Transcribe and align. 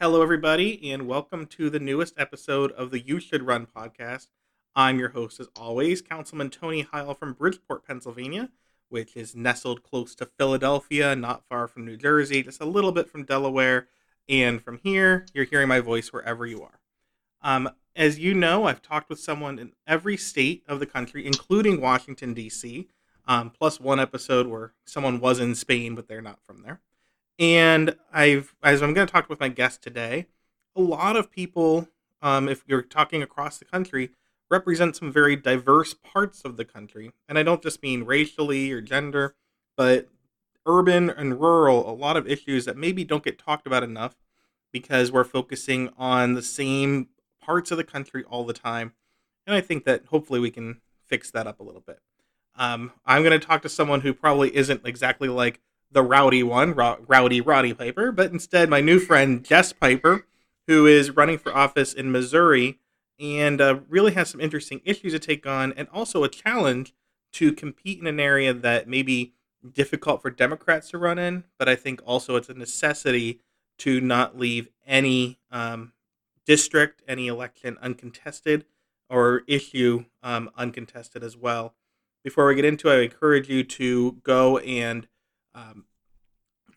Hello, 0.00 0.22
everybody, 0.22 0.92
and 0.92 1.08
welcome 1.08 1.44
to 1.44 1.68
the 1.68 1.80
newest 1.80 2.14
episode 2.16 2.70
of 2.70 2.92
the 2.92 3.00
You 3.00 3.18
Should 3.18 3.42
Run 3.42 3.66
podcast. 3.66 4.28
I'm 4.76 5.00
your 5.00 5.08
host, 5.08 5.40
as 5.40 5.48
always, 5.56 6.02
Councilman 6.02 6.50
Tony 6.50 6.84
Heyl 6.84 7.18
from 7.18 7.32
Bridgeport, 7.32 7.84
Pennsylvania, 7.84 8.50
which 8.90 9.16
is 9.16 9.34
nestled 9.34 9.82
close 9.82 10.14
to 10.14 10.26
Philadelphia, 10.38 11.16
not 11.16 11.48
far 11.48 11.66
from 11.66 11.84
New 11.84 11.96
Jersey, 11.96 12.44
just 12.44 12.60
a 12.60 12.64
little 12.64 12.92
bit 12.92 13.10
from 13.10 13.24
Delaware. 13.24 13.88
And 14.28 14.62
from 14.62 14.78
here, 14.84 15.26
you're 15.34 15.46
hearing 15.46 15.66
my 15.66 15.80
voice 15.80 16.12
wherever 16.12 16.46
you 16.46 16.62
are. 16.62 16.78
Um, 17.42 17.68
as 17.96 18.20
you 18.20 18.34
know, 18.34 18.68
I've 18.68 18.82
talked 18.82 19.10
with 19.10 19.18
someone 19.18 19.58
in 19.58 19.72
every 19.84 20.16
state 20.16 20.62
of 20.68 20.78
the 20.78 20.86
country, 20.86 21.26
including 21.26 21.80
Washington, 21.80 22.34
D.C., 22.34 22.86
um, 23.26 23.50
plus 23.50 23.80
one 23.80 23.98
episode 23.98 24.46
where 24.46 24.74
someone 24.84 25.18
was 25.18 25.40
in 25.40 25.56
Spain, 25.56 25.96
but 25.96 26.06
they're 26.06 26.22
not 26.22 26.38
from 26.46 26.62
there. 26.62 26.82
And 27.38 27.96
I've, 28.12 28.54
as 28.62 28.82
I'm 28.82 28.94
going 28.94 29.06
to 29.06 29.12
talk 29.12 29.28
with 29.28 29.40
my 29.40 29.48
guest 29.48 29.82
today, 29.82 30.26
a 30.74 30.80
lot 30.80 31.16
of 31.16 31.30
people, 31.30 31.88
um, 32.20 32.48
if 32.48 32.64
you're 32.66 32.82
talking 32.82 33.22
across 33.22 33.58
the 33.58 33.64
country, 33.64 34.10
represent 34.50 34.96
some 34.96 35.12
very 35.12 35.36
diverse 35.36 35.94
parts 35.94 36.42
of 36.44 36.56
the 36.56 36.64
country. 36.64 37.12
And 37.28 37.38
I 37.38 37.42
don't 37.42 37.62
just 37.62 37.82
mean 37.82 38.04
racially 38.04 38.72
or 38.72 38.80
gender, 38.80 39.34
but 39.76 40.08
urban 40.66 41.10
and 41.10 41.40
rural, 41.40 41.88
a 41.88 41.92
lot 41.92 42.16
of 42.16 42.26
issues 42.26 42.64
that 42.64 42.76
maybe 42.76 43.04
don't 43.04 43.24
get 43.24 43.38
talked 43.38 43.66
about 43.66 43.82
enough 43.82 44.16
because 44.72 45.12
we're 45.12 45.24
focusing 45.24 45.90
on 45.96 46.34
the 46.34 46.42
same 46.42 47.08
parts 47.40 47.70
of 47.70 47.78
the 47.78 47.84
country 47.84 48.24
all 48.24 48.44
the 48.44 48.52
time. 48.52 48.92
And 49.46 49.54
I 49.54 49.60
think 49.60 49.84
that 49.84 50.06
hopefully 50.06 50.40
we 50.40 50.50
can 50.50 50.80
fix 51.04 51.30
that 51.30 51.46
up 51.46 51.60
a 51.60 51.62
little 51.62 51.80
bit. 51.80 52.00
Um, 52.54 52.92
I'm 53.06 53.22
going 53.22 53.38
to 53.38 53.46
talk 53.46 53.62
to 53.62 53.68
someone 53.68 54.00
who 54.00 54.12
probably 54.12 54.54
isn't 54.54 54.82
exactly 54.84 55.28
like 55.28 55.60
the 55.90 56.02
rowdy 56.02 56.42
one, 56.42 56.74
Rowdy 56.74 57.40
Roddy 57.40 57.72
Piper, 57.72 58.12
but 58.12 58.32
instead 58.32 58.68
my 58.68 58.80
new 58.80 58.98
friend 58.98 59.44
Jess 59.44 59.72
Piper, 59.72 60.26
who 60.66 60.86
is 60.86 61.16
running 61.16 61.38
for 61.38 61.54
office 61.54 61.94
in 61.94 62.12
Missouri 62.12 62.78
and 63.18 63.60
uh, 63.60 63.80
really 63.88 64.12
has 64.12 64.28
some 64.28 64.40
interesting 64.40 64.80
issues 64.84 65.12
to 65.12 65.18
take 65.18 65.46
on 65.46 65.72
and 65.72 65.88
also 65.92 66.24
a 66.24 66.28
challenge 66.28 66.94
to 67.32 67.52
compete 67.52 67.98
in 67.98 68.06
an 68.06 68.20
area 68.20 68.52
that 68.52 68.88
may 68.88 69.02
be 69.02 69.32
difficult 69.72 70.22
for 70.22 70.30
Democrats 70.30 70.90
to 70.90 70.98
run 70.98 71.18
in, 71.18 71.44
but 71.58 71.68
I 71.68 71.74
think 71.74 72.00
also 72.06 72.36
it's 72.36 72.48
a 72.48 72.54
necessity 72.54 73.40
to 73.78 74.00
not 74.00 74.38
leave 74.38 74.68
any 74.86 75.38
um, 75.50 75.92
district, 76.46 77.02
any 77.08 77.26
election 77.26 77.76
uncontested 77.82 78.64
or 79.10 79.42
issue 79.46 80.04
um, 80.22 80.50
uncontested 80.56 81.22
as 81.22 81.36
well. 81.36 81.74
Before 82.24 82.46
we 82.46 82.54
get 82.54 82.64
into 82.64 82.88
it, 82.88 82.98
I 82.98 83.02
encourage 83.02 83.48
you 83.48 83.64
to 83.64 84.12
go 84.22 84.58
and 84.58 85.08
um, 85.54 85.84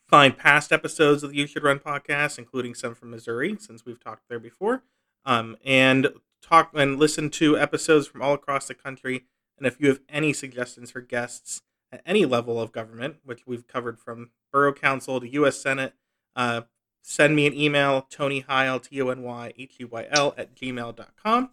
find 0.08 0.38
past 0.38 0.72
episodes 0.72 1.24
of 1.24 1.32
the 1.32 1.38
You 1.38 1.48
Should 1.48 1.64
Run 1.64 1.80
podcast, 1.80 2.38
including 2.38 2.76
some 2.76 2.96
from 2.96 3.12
Missouri, 3.12 3.56
since 3.60 3.86
we've 3.86 4.04
talked 4.04 4.28
there 4.30 4.40
before, 4.40 4.84
um, 5.26 5.58
and 5.64 6.10
talk 6.42 6.72
and 6.74 7.00
listen 7.00 7.30
to 7.30 7.58
episodes 7.58 8.08
from 8.08 8.22
all 8.22 8.34
across 8.34 8.68
the 8.68 8.74
country. 8.74 9.26
And 9.58 9.66
if 9.66 9.80
you 9.80 9.88
have 9.88 10.02
any 10.10 10.34
suggestions 10.34 10.92
for 10.92 11.02
guests 11.02 11.62
at 11.92 12.02
any 12.06 12.26
level 12.26 12.60
of 12.60 12.72
government, 12.72 13.18
which 13.24 13.46
we've 13.46 13.68
covered 13.68 14.00
from 14.00 14.32
borough 14.52 14.74
council 14.74 15.20
to 15.20 15.30
U.S. 15.30 15.62
Senate, 15.62 15.94
uh, 16.36 16.62
send 17.02 17.36
me 17.36 17.48
an 17.48 17.54
email, 17.54 18.08
Tony 18.10 18.42
Heyl, 18.42 18.80
T 18.80 19.02
O 19.02 19.10
N 19.10 19.22
Y 19.22 19.54
H 19.58 19.76
E 19.80 19.86
Y 19.86 20.08
L, 20.12 20.34
at 20.38 20.56
gmail.com. 20.56 21.50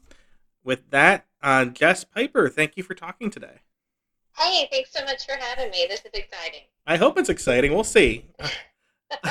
With 0.64 0.90
that, 0.90 1.26
uh, 1.42 1.66
Jess 1.66 2.04
Piper, 2.04 2.48
thank 2.48 2.76
you 2.76 2.82
for 2.82 2.94
talking 2.94 3.30
today. 3.30 3.60
Hey, 4.38 4.68
thanks 4.70 4.92
so 4.92 5.04
much 5.04 5.26
for 5.26 5.32
having 5.32 5.70
me. 5.72 5.86
This 5.88 6.00
is 6.00 6.12
exciting. 6.14 6.60
I 6.86 6.96
hope 6.96 7.18
it's 7.18 7.28
exciting. 7.28 7.74
We'll 7.74 7.82
see. 7.82 8.24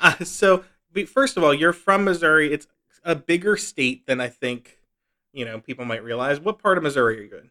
uh, 0.00 0.24
so, 0.24 0.64
first 1.06 1.36
of 1.36 1.44
all, 1.44 1.52
you're 1.52 1.74
from 1.74 2.04
Missouri. 2.04 2.50
It's 2.50 2.66
a 3.04 3.14
bigger 3.14 3.58
state 3.58 4.06
than 4.06 4.18
I 4.18 4.28
think 4.28 4.78
you 5.34 5.44
know 5.44 5.60
people 5.60 5.84
might 5.84 6.02
realize. 6.02 6.40
What 6.40 6.58
part 6.58 6.78
of 6.78 6.84
Missouri 6.84 7.18
are 7.18 7.22
you 7.22 7.36
in? 7.36 7.50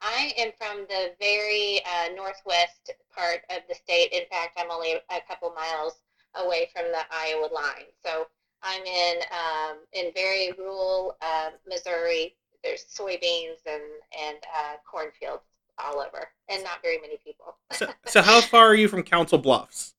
I 0.00 0.32
am 0.38 0.52
from 0.56 0.86
the 0.88 1.12
very 1.20 1.80
uh, 1.84 2.14
northwest 2.14 2.92
part 3.14 3.40
of 3.50 3.58
the 3.68 3.74
state. 3.74 4.08
In 4.12 4.22
fact, 4.30 4.58
I'm 4.58 4.70
only 4.70 4.94
a 4.94 5.20
couple 5.28 5.50
miles 5.50 6.00
away 6.34 6.70
from 6.74 6.84
the 6.92 7.02
Iowa 7.10 7.48
line. 7.52 7.92
So 8.02 8.26
I'm 8.62 8.82
in 8.84 9.16
um, 9.32 9.76
in 9.92 10.12
very 10.14 10.52
rural 10.56 11.18
uh, 11.20 11.50
Missouri. 11.68 12.36
There's 12.62 12.86
soybeans 12.86 13.60
and 13.66 13.82
and 14.18 14.38
uh, 14.58 14.76
cornfields 14.90 15.44
all 15.78 16.00
over, 16.00 16.28
and 16.48 16.62
not 16.62 16.82
very 16.82 16.98
many 17.00 17.18
people. 17.24 17.56
so, 17.72 17.88
so 18.06 18.22
how 18.22 18.40
far 18.40 18.66
are 18.66 18.74
you 18.74 18.88
from 18.88 19.02
Council 19.02 19.38
Bluffs? 19.38 19.94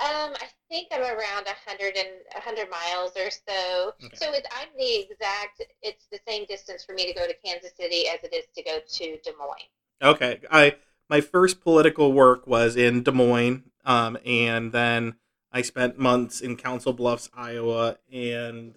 Um, 0.00 0.32
I 0.34 0.48
think 0.68 0.88
I'm 0.90 1.02
around 1.02 1.46
a 1.46 1.54
100 1.66 1.96
and 1.96 2.08
a 2.34 2.40
100 2.40 2.68
miles 2.70 3.12
or 3.16 3.30
so. 3.30 3.92
Okay. 4.04 4.16
So 4.16 4.32
it's, 4.32 4.48
I'm 4.52 4.68
the 4.76 5.00
exact. 5.00 5.62
It's 5.82 6.06
the 6.10 6.18
same 6.26 6.44
distance 6.46 6.84
for 6.84 6.94
me 6.94 7.06
to 7.06 7.12
go 7.12 7.26
to 7.26 7.34
Kansas 7.44 7.72
City 7.78 8.08
as 8.08 8.24
it 8.24 8.34
is 8.34 8.46
to 8.56 8.62
go 8.62 8.78
to 8.84 9.18
Des 9.22 9.36
Moines. 9.38 9.70
Okay, 10.02 10.40
I 10.50 10.76
my 11.08 11.20
first 11.20 11.60
political 11.60 12.12
work 12.12 12.46
was 12.46 12.74
in 12.74 13.02
Des 13.02 13.12
Moines, 13.12 13.64
um, 13.84 14.18
and 14.26 14.72
then 14.72 15.14
I 15.52 15.62
spent 15.62 15.98
months 15.98 16.40
in 16.40 16.56
Council 16.56 16.92
Bluffs, 16.92 17.30
Iowa, 17.34 17.98
and 18.10 18.76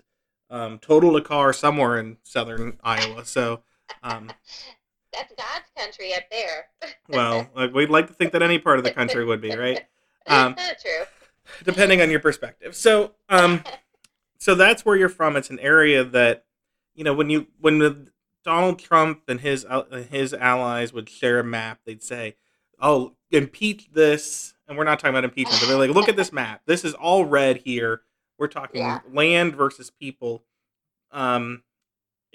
um, 0.51 0.77
totaled 0.77 1.15
a 1.15 1.21
car 1.21 1.53
somewhere 1.53 1.97
in 1.97 2.17
southern 2.23 2.77
Iowa. 2.83 3.25
So. 3.25 3.61
Um, 4.03 4.29
That's 5.15 5.33
God's 5.35 5.69
country 5.77 6.13
up 6.13 6.23
there. 6.29 6.67
well, 7.09 7.47
we'd 7.73 7.89
like 7.89 8.07
to 8.07 8.13
think 8.13 8.31
that 8.33 8.41
any 8.41 8.59
part 8.59 8.77
of 8.77 8.83
the 8.83 8.91
country 8.91 9.25
would 9.25 9.41
be, 9.41 9.55
right? 9.55 9.81
Um, 10.27 10.55
True. 10.55 11.05
Depending 11.65 12.01
on 12.01 12.09
your 12.09 12.19
perspective. 12.19 12.75
So, 12.75 13.11
um, 13.29 13.63
so 14.39 14.55
that's 14.55 14.83
where 14.83 14.95
you're 14.95 15.07
from. 15.07 15.35
It's 15.35 15.51
an 15.51 15.59
area 15.59 16.03
that, 16.03 16.45
you 16.95 17.03
know, 17.03 17.13
when 17.13 17.29
you 17.29 17.45
when 17.59 17.77
the, 17.77 18.07
Donald 18.45 18.79
Trump 18.79 19.23
and 19.27 19.41
his 19.41 19.65
uh, 19.67 20.05
his 20.09 20.33
allies 20.33 20.93
would 20.93 21.09
share 21.09 21.39
a 21.39 21.43
map, 21.43 21.79
they'd 21.85 22.03
say, 22.03 22.35
"Oh, 22.79 23.13
impeach 23.31 23.91
this," 23.91 24.53
and 24.67 24.77
we're 24.77 24.83
not 24.83 24.99
talking 24.99 25.15
about 25.15 25.25
impeachment. 25.25 25.59
But 25.59 25.67
they're 25.67 25.77
like, 25.77 25.89
"Look 25.89 26.07
at 26.07 26.15
this 26.15 26.31
map. 26.31 26.61
This 26.65 26.85
is 26.85 26.93
all 26.93 27.25
red 27.25 27.57
here. 27.57 28.01
We're 28.37 28.47
talking 28.47 28.81
yeah. 28.81 28.99
land 29.11 29.55
versus 29.55 29.89
people." 29.89 30.43
Um, 31.11 31.63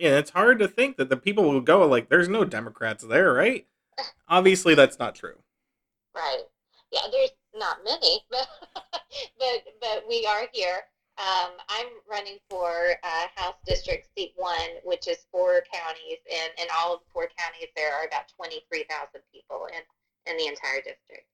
yeah, 0.00 0.16
it's 0.16 0.31
hard 0.31 0.59
to 0.61 0.66
think 0.66 0.97
that 0.97 1.11
the 1.11 1.16
people 1.16 1.44
will 1.44 1.61
go 1.61 1.87
like, 1.87 2.09
"There's 2.09 2.28
no 2.28 2.44
Democrats 2.44 3.05
there, 3.05 3.34
right?" 3.34 3.66
Obviously, 4.28 4.75
that's 4.75 4.99
not 4.99 5.15
true. 5.15 5.37
Right. 6.15 6.44
Yeah, 6.91 7.03
there's 7.12 7.33
not 7.55 7.84
many, 7.84 8.21
but 8.31 8.49
but 9.38 9.62
but 9.81 10.05
we 10.09 10.27
are 10.27 10.49
here. 10.53 10.81
Um, 11.19 11.50
I'm 11.69 11.88
running 12.11 12.38
for 12.49 12.93
uh, 13.05 13.27
House 13.37 13.56
District 13.66 14.09
Seat 14.16 14.33
One, 14.37 14.71
which 14.84 15.06
is 15.06 15.19
four 15.31 15.62
counties, 15.71 16.19
and 16.32 16.50
in 16.59 16.67
all 16.78 16.94
of 16.94 17.00
the 17.00 17.12
four 17.12 17.28
counties, 17.37 17.69
there 17.77 17.94
are 17.94 18.06
about 18.06 18.32
twenty 18.34 18.62
three 18.72 18.87
thousand 18.88 19.21
people 19.32 19.67
in 19.67 20.32
in 20.32 20.38
the 20.38 20.47
entire 20.47 20.78
district. 20.78 21.27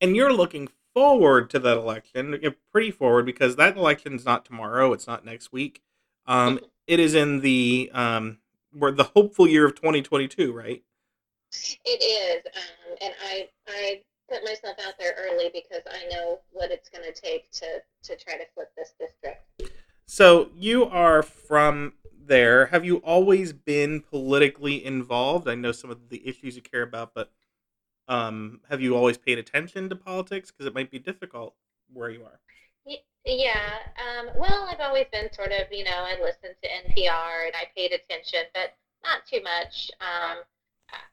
And 0.00 0.16
you're 0.16 0.32
looking 0.32 0.68
forward 0.92 1.50
to 1.50 1.60
that 1.60 1.76
election, 1.76 2.36
you're 2.42 2.56
pretty 2.72 2.90
forward 2.90 3.26
because 3.26 3.54
that 3.56 3.76
election's 3.76 4.24
not 4.24 4.44
tomorrow; 4.44 4.92
it's 4.92 5.06
not 5.06 5.24
next 5.24 5.52
week. 5.52 5.82
Um, 6.26 6.58
it 6.88 6.98
is 6.98 7.14
in 7.14 7.40
the 7.40 7.90
um, 7.92 8.38
where 8.72 8.90
the 8.90 9.04
hopeful 9.04 9.46
year 9.46 9.64
of 9.66 9.76
2022, 9.76 10.52
right? 10.52 10.82
It 11.84 11.88
is, 11.88 12.42
um, 12.56 12.96
and 13.00 13.14
I 13.24 13.48
I 13.68 14.02
put 14.28 14.42
myself 14.44 14.76
out 14.86 14.94
there 14.98 15.14
early 15.18 15.50
because 15.52 15.82
I 15.88 16.08
know 16.08 16.40
what 16.50 16.70
it's 16.70 16.88
going 16.88 17.04
to 17.04 17.12
take 17.12 17.50
to 17.52 17.66
to 18.02 18.16
try 18.16 18.36
to 18.36 18.44
flip 18.54 18.72
this 18.76 18.94
district. 18.98 19.44
So 20.06 20.50
you 20.56 20.86
are 20.86 21.22
from 21.22 21.92
there. 22.26 22.66
Have 22.66 22.84
you 22.84 22.96
always 22.98 23.52
been 23.52 24.00
politically 24.00 24.84
involved? 24.84 25.46
I 25.46 25.54
know 25.54 25.72
some 25.72 25.90
of 25.90 26.08
the 26.08 26.26
issues 26.26 26.56
you 26.56 26.62
care 26.62 26.82
about, 26.82 27.12
but 27.14 27.30
um, 28.08 28.60
have 28.70 28.80
you 28.80 28.96
always 28.96 29.18
paid 29.18 29.38
attention 29.38 29.90
to 29.90 29.96
politics? 29.96 30.50
Because 30.50 30.66
it 30.66 30.74
might 30.74 30.90
be 30.90 30.98
difficult 30.98 31.54
where 31.92 32.08
you 32.08 32.22
are. 32.24 32.40
Yeah. 33.28 33.84
Um, 34.00 34.30
well, 34.38 34.66
I've 34.70 34.80
always 34.80 35.04
been 35.12 35.30
sort 35.34 35.52
of, 35.52 35.70
you 35.70 35.84
know, 35.84 35.90
I 35.92 36.16
listened 36.20 36.56
to 36.62 36.68
NPR 36.68 37.46
and 37.46 37.54
I 37.54 37.68
paid 37.76 37.92
attention, 37.92 38.44
but 38.54 38.72
not 39.04 39.20
too 39.30 39.42
much. 39.42 39.90
Um, 40.00 40.38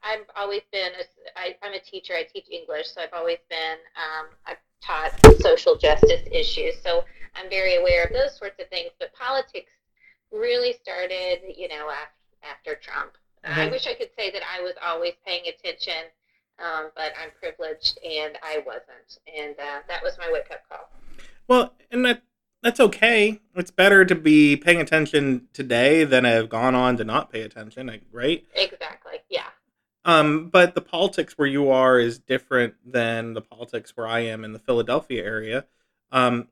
I've 0.02 0.24
always 0.34 0.62
been, 0.72 0.92
a, 0.96 1.38
I, 1.38 1.54
I'm 1.62 1.74
a 1.74 1.78
teacher, 1.78 2.14
I 2.14 2.24
teach 2.24 2.46
English, 2.50 2.88
so 2.88 3.02
I've 3.02 3.12
always 3.12 3.36
been, 3.50 3.76
um, 3.96 4.28
I've 4.46 4.56
taught 4.82 5.12
social 5.42 5.76
justice 5.76 6.22
issues. 6.32 6.80
So 6.82 7.04
I'm 7.34 7.50
very 7.50 7.76
aware 7.76 8.04
of 8.04 8.12
those 8.14 8.34
sorts 8.38 8.58
of 8.60 8.68
things. 8.70 8.92
But 8.98 9.12
politics 9.12 9.70
really 10.32 10.72
started, 10.72 11.40
you 11.54 11.68
know, 11.68 11.90
after, 11.90 12.16
after 12.42 12.80
Trump. 12.80 13.12
Mm-hmm. 13.44 13.60
I 13.60 13.68
wish 13.68 13.86
I 13.86 13.92
could 13.92 14.10
say 14.16 14.30
that 14.30 14.42
I 14.42 14.62
was 14.62 14.72
always 14.82 15.12
paying 15.26 15.44
attention, 15.46 16.08
um, 16.58 16.88
but 16.96 17.12
I'm 17.20 17.30
privileged 17.38 17.98
and 18.02 18.38
I 18.42 18.62
wasn't. 18.64 19.20
And 19.28 19.54
uh, 19.58 19.80
that 19.86 20.02
was 20.02 20.16
my 20.16 20.32
wake 20.32 20.50
up 20.50 20.66
call. 20.66 20.88
Well, 21.48 21.74
and 21.90 22.04
that 22.04 22.22
that's 22.62 22.80
okay. 22.80 23.40
It's 23.54 23.70
better 23.70 24.04
to 24.04 24.14
be 24.14 24.56
paying 24.56 24.80
attention 24.80 25.48
today 25.52 26.04
than 26.04 26.24
have 26.24 26.48
gone 26.48 26.74
on 26.74 26.96
to 26.96 27.04
not 27.04 27.30
pay 27.30 27.42
attention, 27.42 28.00
right? 28.10 28.44
Exactly. 28.54 29.18
Yeah. 29.28 29.46
Um, 30.04 30.48
but 30.48 30.74
the 30.74 30.80
politics 30.80 31.34
where 31.36 31.48
you 31.48 31.70
are 31.70 31.98
is 31.98 32.18
different 32.18 32.74
than 32.84 33.34
the 33.34 33.42
politics 33.42 33.96
where 33.96 34.06
I 34.06 34.20
am 34.20 34.44
in 34.44 34.52
the 34.52 34.58
Philadelphia 34.58 35.22
area. 35.24 35.66
Um, 36.10 36.48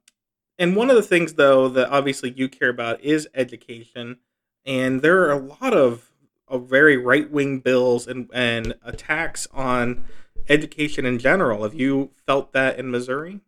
And 0.58 0.76
one 0.76 0.88
of 0.88 0.96
the 0.96 1.02
things, 1.02 1.34
though, 1.34 1.68
that 1.68 1.88
obviously 1.90 2.32
you 2.36 2.48
care 2.48 2.68
about 2.68 3.00
is 3.00 3.28
education. 3.34 4.18
And 4.64 5.02
there 5.02 5.22
are 5.22 5.32
a 5.32 5.38
lot 5.38 5.74
of, 5.74 6.12
of 6.46 6.68
very 6.68 6.96
right 6.96 7.28
wing 7.30 7.58
bills 7.58 8.06
and, 8.06 8.30
and 8.32 8.74
attacks 8.84 9.48
on 9.52 10.04
education 10.48 11.06
in 11.06 11.18
general. 11.18 11.64
Have 11.64 11.74
you 11.74 12.10
felt 12.26 12.52
that 12.52 12.78
in 12.78 12.90
Missouri? 12.90 13.40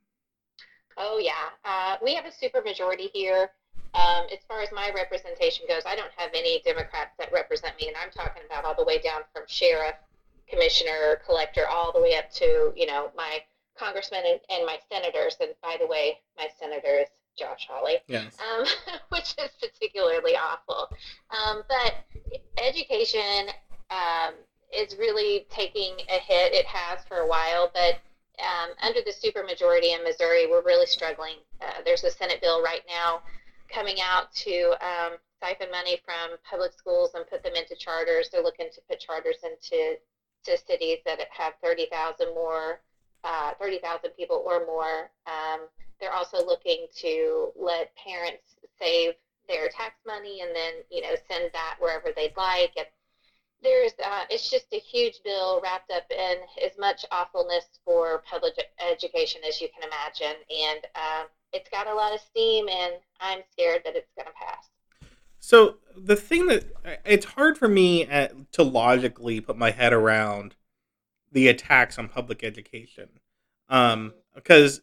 Oh, 0.96 1.18
yeah. 1.18 1.32
Uh, 1.64 1.96
we 2.02 2.14
have 2.14 2.24
a 2.24 2.32
super 2.32 2.62
majority 2.62 3.10
here. 3.12 3.50
Um, 3.94 4.26
as 4.32 4.40
far 4.46 4.60
as 4.60 4.68
my 4.72 4.90
representation 4.94 5.64
goes, 5.68 5.82
I 5.86 5.96
don't 5.96 6.12
have 6.16 6.30
any 6.34 6.60
Democrats 6.64 7.12
that 7.18 7.32
represent 7.32 7.74
me, 7.80 7.88
and 7.88 7.96
I'm 7.96 8.10
talking 8.10 8.42
about 8.44 8.64
all 8.64 8.74
the 8.74 8.84
way 8.84 8.98
down 8.98 9.22
from 9.32 9.44
sheriff, 9.46 9.94
commissioner, 10.48 11.20
collector, 11.24 11.66
all 11.66 11.92
the 11.92 12.00
way 12.00 12.14
up 12.16 12.30
to 12.32 12.72
you 12.76 12.86
know 12.86 13.10
my 13.16 13.38
congressman 13.78 14.22
and, 14.26 14.40
and 14.50 14.66
my 14.66 14.78
senators. 14.92 15.36
And 15.40 15.50
by 15.62 15.76
the 15.80 15.86
way, 15.86 16.18
my 16.36 16.48
senator 16.58 17.00
is 17.00 17.08
Josh 17.38 17.66
Hawley, 17.70 17.98
yes. 18.06 18.36
um, 18.40 18.66
which 19.08 19.34
is 19.38 19.50
particularly 19.60 20.36
awful. 20.36 20.90
Um, 21.30 21.62
but 21.68 22.04
education 22.62 23.48
um, 23.90 24.34
is 24.74 24.96
really 24.98 25.46
taking 25.50 25.92
a 26.08 26.18
hit. 26.18 26.52
It 26.52 26.66
has 26.66 27.00
for 27.08 27.18
a 27.18 27.26
while, 27.26 27.70
but 27.72 27.98
um, 28.38 28.70
under 28.82 29.00
the 29.00 29.12
supermajority 29.12 29.94
in 29.94 30.02
Missouri, 30.02 30.46
we're 30.46 30.62
really 30.62 30.86
struggling. 30.86 31.36
Uh, 31.60 31.82
there's 31.84 32.04
a 32.04 32.10
Senate 32.10 32.40
bill 32.40 32.62
right 32.62 32.82
now 32.88 33.20
coming 33.72 33.96
out 34.00 34.32
to 34.32 34.74
um, 34.84 35.16
siphon 35.42 35.70
money 35.70 35.98
from 36.04 36.36
public 36.48 36.72
schools 36.72 37.10
and 37.14 37.26
put 37.26 37.42
them 37.42 37.54
into 37.54 37.74
charters. 37.74 38.28
They're 38.30 38.42
looking 38.42 38.68
to 38.72 38.80
put 38.88 39.00
charters 39.00 39.36
into 39.42 39.96
to 40.44 40.56
cities 40.56 40.98
that 41.04 41.18
have 41.30 41.54
30,000 41.62 42.34
more, 42.34 42.80
uh, 43.24 43.52
30,000 43.60 44.10
people 44.10 44.44
or 44.46 44.64
more. 44.64 45.10
Um, 45.26 45.66
they're 46.00 46.12
also 46.12 46.44
looking 46.44 46.86
to 47.00 47.50
let 47.56 47.90
parents 47.96 48.42
save 48.78 49.14
their 49.48 49.68
tax 49.68 49.94
money 50.06 50.40
and 50.40 50.54
then 50.54 50.74
you 50.90 51.00
know 51.00 51.14
send 51.30 51.50
that 51.52 51.76
wherever 51.78 52.10
they'd 52.14 52.36
like. 52.36 52.72
There's 53.66 53.92
uh, 54.04 54.24
it's 54.30 54.48
just 54.48 54.66
a 54.72 54.78
huge 54.78 55.20
bill 55.24 55.60
wrapped 55.62 55.90
up 55.90 56.04
in 56.10 56.36
as 56.64 56.72
much 56.78 57.04
awfulness 57.10 57.64
for 57.84 58.22
public 58.30 58.54
education 58.90 59.40
as 59.46 59.60
you 59.60 59.68
can 59.68 59.88
imagine, 59.88 60.40
and 60.50 60.80
uh, 60.94 61.24
it's 61.52 61.68
got 61.70 61.86
a 61.86 61.94
lot 61.94 62.14
of 62.14 62.20
steam, 62.20 62.68
and 62.68 62.94
I'm 63.20 63.40
scared 63.50 63.82
that 63.84 63.96
it's 63.96 64.12
going 64.16 64.26
to 64.26 64.32
pass. 64.32 64.70
So 65.40 65.76
the 65.96 66.16
thing 66.16 66.46
that 66.46 66.64
it's 67.04 67.26
hard 67.26 67.58
for 67.58 67.68
me 67.68 68.04
at, 68.04 68.52
to 68.52 68.62
logically 68.62 69.40
put 69.40 69.56
my 69.56 69.70
head 69.70 69.92
around 69.92 70.54
the 71.32 71.48
attacks 71.48 71.98
on 71.98 72.08
public 72.08 72.44
education, 72.44 73.08
um, 73.68 74.14
because 74.34 74.80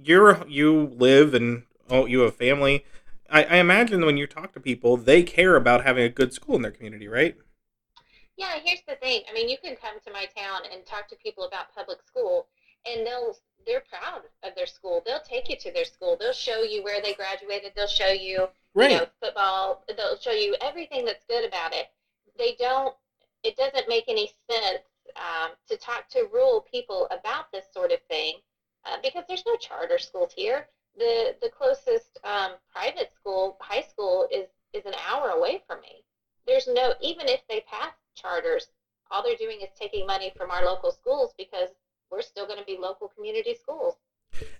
you're 0.00 0.46
you 0.46 0.94
live 0.96 1.34
and 1.34 1.64
oh 1.88 2.04
you 2.06 2.20
have 2.20 2.36
family. 2.36 2.84
I, 3.30 3.44
I 3.44 3.56
imagine 3.56 4.06
when 4.06 4.16
you 4.16 4.26
talk 4.26 4.52
to 4.54 4.60
people, 4.60 4.96
they 4.96 5.22
care 5.22 5.56
about 5.56 5.84
having 5.84 6.04
a 6.04 6.08
good 6.08 6.32
school 6.32 6.56
in 6.56 6.62
their 6.62 6.70
community, 6.70 7.08
right? 7.08 7.36
Yeah, 8.38 8.56
here's 8.62 8.82
the 8.86 8.94
thing. 8.94 9.22
I 9.28 9.34
mean, 9.34 9.48
you 9.48 9.56
can 9.58 9.74
come 9.74 9.98
to 10.06 10.12
my 10.12 10.24
town 10.36 10.62
and 10.72 10.86
talk 10.86 11.08
to 11.08 11.16
people 11.16 11.42
about 11.44 11.74
public 11.74 11.98
school, 12.06 12.46
and 12.86 13.04
they'll 13.04 13.36
they're 13.66 13.82
proud 13.90 14.22
of 14.44 14.54
their 14.54 14.64
school. 14.64 15.02
They'll 15.04 15.20
take 15.20 15.50
you 15.50 15.56
to 15.56 15.72
their 15.72 15.84
school. 15.84 16.16
They'll 16.18 16.32
show 16.32 16.62
you 16.62 16.82
where 16.82 17.00
they 17.02 17.12
graduated. 17.14 17.72
They'll 17.74 17.88
show 17.88 18.10
you, 18.10 18.46
right. 18.74 18.92
you 18.92 18.96
know, 18.98 19.06
football. 19.20 19.82
They'll 19.94 20.16
show 20.16 20.30
you 20.30 20.54
everything 20.60 21.04
that's 21.04 21.24
good 21.28 21.44
about 21.44 21.74
it. 21.74 21.88
They 22.38 22.54
don't. 22.60 22.94
It 23.42 23.56
doesn't 23.56 23.88
make 23.88 24.04
any 24.06 24.30
sense 24.48 24.84
um, 25.16 25.50
to 25.68 25.76
talk 25.76 26.08
to 26.10 26.28
rural 26.32 26.60
people 26.60 27.08
about 27.10 27.50
this 27.52 27.64
sort 27.72 27.90
of 27.90 27.98
thing 28.08 28.34
uh, 28.84 28.98
because 29.02 29.24
there's 29.26 29.42
no 29.46 29.56
charter 29.56 29.98
schools 29.98 30.32
here. 30.34 30.68
The 30.96 31.34
the 31.42 31.48
closest 31.48 32.20
um, 32.22 32.52
private 32.72 33.10
school, 33.18 33.56
high 33.60 33.82
school, 33.82 34.28
is 34.30 34.46
is 34.72 34.84
an 34.84 34.94
hour 35.08 35.30
away 35.30 35.60
from 35.66 35.80
me. 35.80 36.04
There's 36.46 36.68
no 36.68 36.94
even 37.00 37.26
if 37.26 37.40
they 37.48 37.60
pass 37.66 37.92
charters. 38.20 38.68
All 39.10 39.22
they're 39.22 39.36
doing 39.36 39.60
is 39.60 39.68
taking 39.78 40.06
money 40.06 40.32
from 40.36 40.50
our 40.50 40.64
local 40.64 40.90
schools 40.90 41.32
because 41.38 41.70
we're 42.10 42.22
still 42.22 42.46
going 42.46 42.58
to 42.58 42.64
be 42.64 42.76
local 42.78 43.08
community 43.08 43.54
schools. 43.54 43.96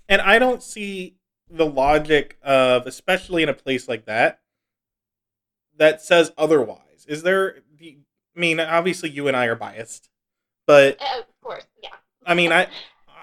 And 0.09 0.21
I 0.23 0.39
don't 0.39 0.63
see 0.63 1.17
the 1.51 1.67
logic 1.67 2.39
of, 2.43 2.87
especially 2.87 3.43
in 3.43 3.49
a 3.49 3.55
place 3.55 3.89
like 3.89 4.07
that, 4.07 4.41
that 5.77 6.03
says 6.03 6.33
otherwise. 6.37 7.07
Is 7.07 7.23
there? 7.23 7.57
I 7.81 8.41
mean, 8.41 8.61
obviously, 8.61 9.11
you 9.11 9.29
and 9.29 9.37
I 9.37 9.47
are 9.47 9.57
biased, 9.57 10.11
but 10.67 11.01
uh, 11.01 11.21
of 11.21 11.41
course, 11.43 11.67
yeah. 11.83 11.91
I 12.25 12.35
mean, 12.35 12.53
I 12.53 12.69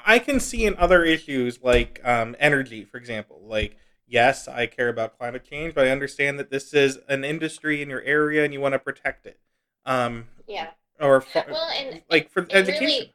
I 0.06 0.20
can 0.20 0.40
see 0.40 0.66
in 0.66 0.76
other 0.78 1.04
issues 1.04 1.62
like 1.62 2.00
um, 2.04 2.36
energy, 2.40 2.84
for 2.84 2.98
example, 2.98 3.42
like 3.46 3.78
yes, 4.08 4.48
I 4.48 4.68
care 4.68 4.90
about 4.90 5.18
climate 5.18 5.44
change, 5.44 5.74
but 5.74 5.88
I 5.88 5.92
understand 5.92 6.40
that 6.40 6.50
this 6.50 6.74
is 6.74 7.00
an 7.08 7.24
industry 7.24 7.82
in 7.82 7.90
your 7.90 8.02
area 8.02 8.44
and 8.44 8.54
you 8.54 8.62
want 8.62 8.74
to 8.74 8.80
protect 8.80 9.26
it. 9.26 9.40
Um, 9.86 10.26
yeah. 10.48 10.70
Or 11.00 11.24
well, 11.36 11.70
and 11.70 12.02
like 12.10 12.30
for 12.32 12.48
education. 12.52 12.86
Really, 12.86 13.14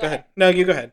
go, 0.00 0.06
ahead. 0.06 0.20
ahead. 0.20 0.24
No, 0.36 0.48
you 0.48 0.64
go 0.64 0.72
ahead. 0.72 0.92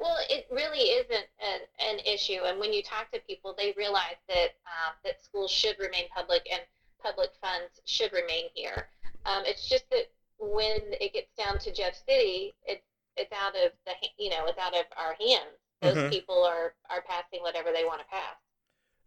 Well, 0.00 0.16
it 0.28 0.46
really 0.50 0.80
isn't 0.80 1.26
an, 1.40 1.60
an 1.80 1.98
issue, 2.00 2.40
and 2.44 2.58
when 2.58 2.72
you 2.72 2.82
talk 2.82 3.10
to 3.12 3.20
people, 3.20 3.54
they 3.56 3.72
realize 3.76 4.18
that 4.28 4.56
um, 4.66 4.94
that 5.04 5.22
schools 5.22 5.50
should 5.50 5.76
remain 5.78 6.08
public 6.14 6.46
and 6.50 6.60
public 7.02 7.30
funds 7.40 7.80
should 7.84 8.12
remain 8.12 8.46
here. 8.54 8.88
Um, 9.24 9.44
it's 9.46 9.68
just 9.68 9.88
that 9.90 10.10
when 10.38 10.80
it 11.00 11.12
gets 11.14 11.32
down 11.38 11.58
to 11.60 11.72
Jeff 11.72 11.94
City, 12.06 12.54
it's 12.66 12.84
it's 13.16 13.32
out 13.32 13.54
of 13.54 13.72
the 13.86 13.92
you 14.18 14.30
know 14.30 14.46
it's 14.46 14.58
out 14.58 14.74
of 14.74 14.84
our 14.96 15.14
hands. 15.14 15.56
Those 15.80 15.96
mm-hmm. 15.96 16.10
people 16.10 16.44
are 16.44 16.74
are 16.90 17.02
passing 17.08 17.40
whatever 17.40 17.70
they 17.72 17.84
want 17.84 18.00
to 18.00 18.06
pass. 18.06 18.36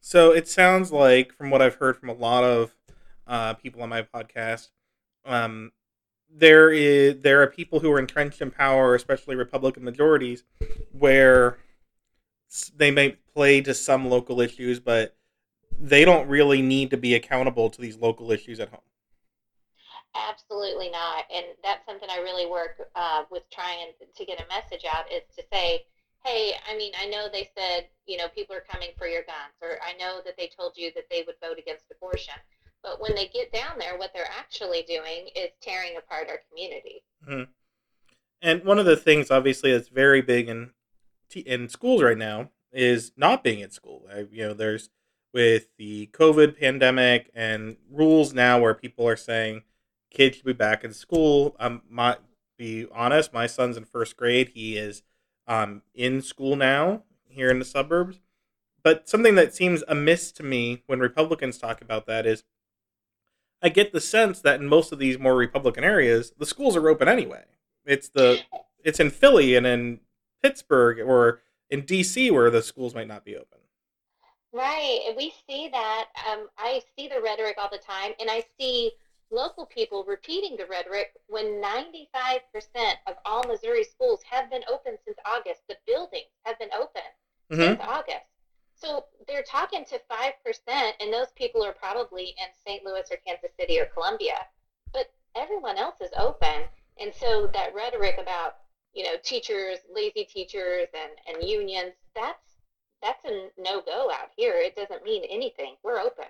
So 0.01 0.31
it 0.31 0.47
sounds 0.47 0.91
like, 0.91 1.33
from 1.33 1.49
what 1.49 1.61
I've 1.61 1.75
heard 1.75 1.97
from 1.97 2.09
a 2.09 2.13
lot 2.13 2.43
of 2.43 2.73
uh, 3.29 3.53
people 3.53 3.81
on 3.83 3.89
my 3.89 4.01
podcast. 4.01 4.69
Um, 5.23 5.71
there 6.31 6.71
is 6.71 7.21
there 7.21 7.41
are 7.41 7.47
people 7.47 7.79
who 7.79 7.91
are 7.91 7.99
entrenched 7.99 8.41
in 8.41 8.51
power, 8.51 8.95
especially 8.95 9.35
Republican 9.35 9.83
majorities, 9.83 10.43
where 10.91 11.57
they 12.75 12.91
may 12.91 13.17
play 13.33 13.61
to 13.61 13.73
some 13.73 14.09
local 14.09 14.41
issues, 14.41 14.79
but 14.79 15.15
they 15.79 16.03
don't 16.03 16.27
really 16.27 16.61
need 16.61 16.89
to 16.89 16.97
be 16.97 17.15
accountable 17.15 17.69
to 17.69 17.79
these 17.79 17.97
local 17.97 18.31
issues 18.31 18.59
at 18.59 18.69
home. 18.69 18.81
Absolutely 20.15 20.89
not, 20.89 21.25
and 21.33 21.45
that's 21.63 21.85
something 21.85 22.09
I 22.09 22.17
really 22.17 22.47
work 22.47 22.89
uh, 22.95 23.23
with 23.29 23.43
trying 23.51 23.91
to 24.15 24.25
get 24.25 24.41
a 24.41 24.47
message 24.47 24.83
out 24.91 25.05
is 25.11 25.21
to 25.37 25.43
say, 25.53 25.85
hey, 26.25 26.53
I 26.69 26.75
mean, 26.75 26.91
I 26.99 27.05
know 27.05 27.27
they 27.31 27.49
said 27.55 27.87
you 28.07 28.17
know 28.17 28.27
people 28.29 28.55
are 28.55 28.65
coming 28.69 28.89
for 28.97 29.07
your 29.07 29.21
guns, 29.21 29.53
or 29.61 29.77
I 29.83 29.97
know 29.97 30.21
that 30.25 30.35
they 30.37 30.49
told 30.49 30.73
you 30.75 30.91
that 30.95 31.05
they 31.11 31.23
would 31.25 31.35
vote 31.41 31.59
against 31.59 31.85
abortion 31.91 32.33
but 32.83 33.01
when 33.01 33.15
they 33.15 33.27
get 33.27 33.51
down 33.51 33.77
there, 33.77 33.97
what 33.97 34.11
they're 34.13 34.29
actually 34.37 34.83
doing 34.83 35.29
is 35.35 35.49
tearing 35.61 35.97
apart 35.97 36.27
our 36.29 36.39
community. 36.49 37.03
Mm-hmm. 37.27 37.51
And 38.41 38.63
one 38.63 38.79
of 38.79 38.85
the 38.85 38.95
things, 38.95 39.31
obviously, 39.31 39.71
that's 39.71 39.89
very 39.89 40.21
big 40.21 40.47
in 40.47 40.71
in 41.45 41.69
schools 41.69 42.01
right 42.01 42.17
now 42.17 42.49
is 42.71 43.11
not 43.15 43.43
being 43.43 43.61
at 43.61 43.73
school. 43.73 44.07
I, 44.11 44.25
you 44.31 44.47
know, 44.47 44.53
there's 44.53 44.89
with 45.33 45.67
the 45.77 46.07
COVID 46.07 46.59
pandemic 46.59 47.29
and 47.35 47.77
rules 47.91 48.33
now 48.33 48.59
where 48.59 48.73
people 48.73 49.07
are 49.07 49.15
saying 49.15 49.63
kids 50.09 50.37
should 50.37 50.45
be 50.45 50.53
back 50.53 50.83
in 50.83 50.93
school. 50.93 51.55
Um, 51.59 51.81
my 51.89 52.17
be 52.57 52.87
honest, 52.91 53.33
my 53.33 53.47
son's 53.47 53.77
in 53.77 53.85
first 53.85 54.17
grade. 54.17 54.51
He 54.53 54.77
is 54.77 55.03
um, 55.47 55.81
in 55.93 56.21
school 56.21 56.55
now 56.55 57.03
here 57.25 57.49
in 57.49 57.59
the 57.59 57.65
suburbs. 57.65 58.19
But 58.83 59.09
something 59.09 59.35
that 59.35 59.55
seems 59.55 59.83
amiss 59.87 60.31
to 60.33 60.43
me 60.43 60.83
when 60.87 60.99
Republicans 60.99 61.57
talk 61.57 61.81
about 61.81 62.05
that 62.07 62.25
is 62.25 62.43
I 63.61 63.69
get 63.69 63.91
the 63.91 64.01
sense 64.01 64.41
that 64.41 64.59
in 64.59 64.67
most 64.67 64.91
of 64.91 64.99
these 64.99 65.19
more 65.19 65.35
Republican 65.35 65.83
areas, 65.83 66.33
the 66.37 66.45
schools 66.45 66.75
are 66.75 66.89
open 66.89 67.07
anyway. 67.07 67.43
It's 67.85 68.09
the 68.09 68.41
it's 68.83 68.99
in 68.99 69.09
Philly 69.09 69.55
and 69.55 69.67
in 69.67 69.99
Pittsburgh 70.41 70.99
or 70.99 71.41
in 71.69 71.83
DC 71.83 72.31
where 72.31 72.49
the 72.49 72.61
schools 72.61 72.95
might 72.95 73.07
not 73.07 73.25
be 73.25 73.35
open. 73.35 73.59
Right. 74.51 75.13
We 75.15 75.33
see 75.47 75.69
that. 75.71 76.05
Um, 76.29 76.47
I 76.57 76.81
see 76.97 77.07
the 77.07 77.21
rhetoric 77.21 77.55
all 77.57 77.69
the 77.71 77.77
time, 77.77 78.13
and 78.19 78.29
I 78.29 78.43
see 78.59 78.91
local 79.31 79.65
people 79.65 80.03
repeating 80.07 80.57
the 80.57 80.65
rhetoric 80.65 81.13
when 81.27 81.61
95% 81.61 82.39
of 83.07 83.15
all 83.25 83.43
Missouri 83.47 83.83
schools 83.83 84.21
have 84.29 84.49
been 84.49 84.63
open 84.71 84.97
since 85.05 85.17
August. 85.25 85.61
The 85.67 85.75
buildings 85.85 86.31
have 86.45 86.57
been 86.57 86.69
open 86.75 87.01
mm-hmm. 87.51 87.61
since 87.61 87.79
August. 87.81 88.25
So 88.79 89.05
they're 89.27 89.43
talking 89.43 89.83
to 89.85 89.99
5%, 90.09 90.91
and 90.99 91.13
those 91.13 91.31
people 91.35 91.63
are 91.63 91.73
probably 91.73 92.27
in 92.27 92.47
St. 92.65 92.83
Louis 92.85 93.03
or 93.11 93.17
Kansas 93.25 93.51
City 93.59 93.79
or 93.79 93.85
Columbia, 93.85 94.35
but 94.93 95.11
everyone 95.35 95.77
else 95.77 95.99
is 96.01 96.11
open. 96.17 96.63
And 96.99 97.13
so 97.13 97.49
that 97.53 97.75
rhetoric 97.75 98.15
about, 98.19 98.55
you 98.93 99.03
know, 99.03 99.15
teachers, 99.23 99.79
lazy 99.93 100.23
teachers, 100.23 100.87
and, 100.93 101.11
and 101.27 101.49
unions, 101.49 101.93
that's 102.15 102.49
that's 103.01 103.23
a 103.25 103.47
no 103.57 103.81
go 103.81 104.11
out 104.11 104.29
here. 104.35 104.55
It 104.55 104.75
doesn't 104.75 105.03
mean 105.03 105.23
anything. 105.29 105.75
We're 105.83 105.99
open. 105.99 106.25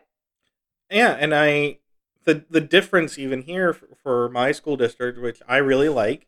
Yeah, 0.91 1.17
and 1.19 1.33
I 1.33 1.79
the 2.25 2.45
the 2.49 2.61
difference 2.61 3.17
even 3.17 3.43
here 3.43 3.73
for, 3.73 3.87
for 4.03 4.29
my 4.29 4.51
school 4.51 4.77
district, 4.77 5.19
which 5.19 5.41
I 5.47 5.57
really 5.57 5.89
like, 5.89 6.27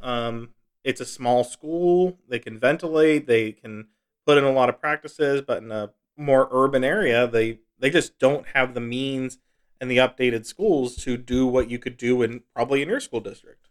um, 0.00 0.50
it's 0.84 1.00
a 1.00 1.06
small 1.06 1.44
school. 1.44 2.18
They 2.28 2.38
can 2.38 2.58
ventilate. 2.58 3.26
They 3.26 3.52
can 3.52 3.88
put 4.26 4.38
in 4.38 4.44
a 4.44 4.52
lot 4.52 4.68
of 4.68 4.80
practices, 4.80 5.42
but 5.46 5.62
in 5.62 5.70
a 5.72 5.90
more 6.16 6.48
urban 6.50 6.84
area, 6.84 7.26
they 7.26 7.58
they 7.78 7.90
just 7.90 8.18
don't 8.18 8.46
have 8.54 8.74
the 8.74 8.80
means 8.80 9.38
and 9.80 9.90
the 9.90 9.96
updated 9.96 10.46
schools 10.46 10.94
to 10.96 11.16
do 11.16 11.46
what 11.46 11.68
you 11.68 11.78
could 11.78 11.96
do 11.96 12.22
in 12.22 12.42
probably 12.54 12.82
in 12.82 12.88
your 12.88 13.00
school 13.00 13.20
district. 13.20 13.68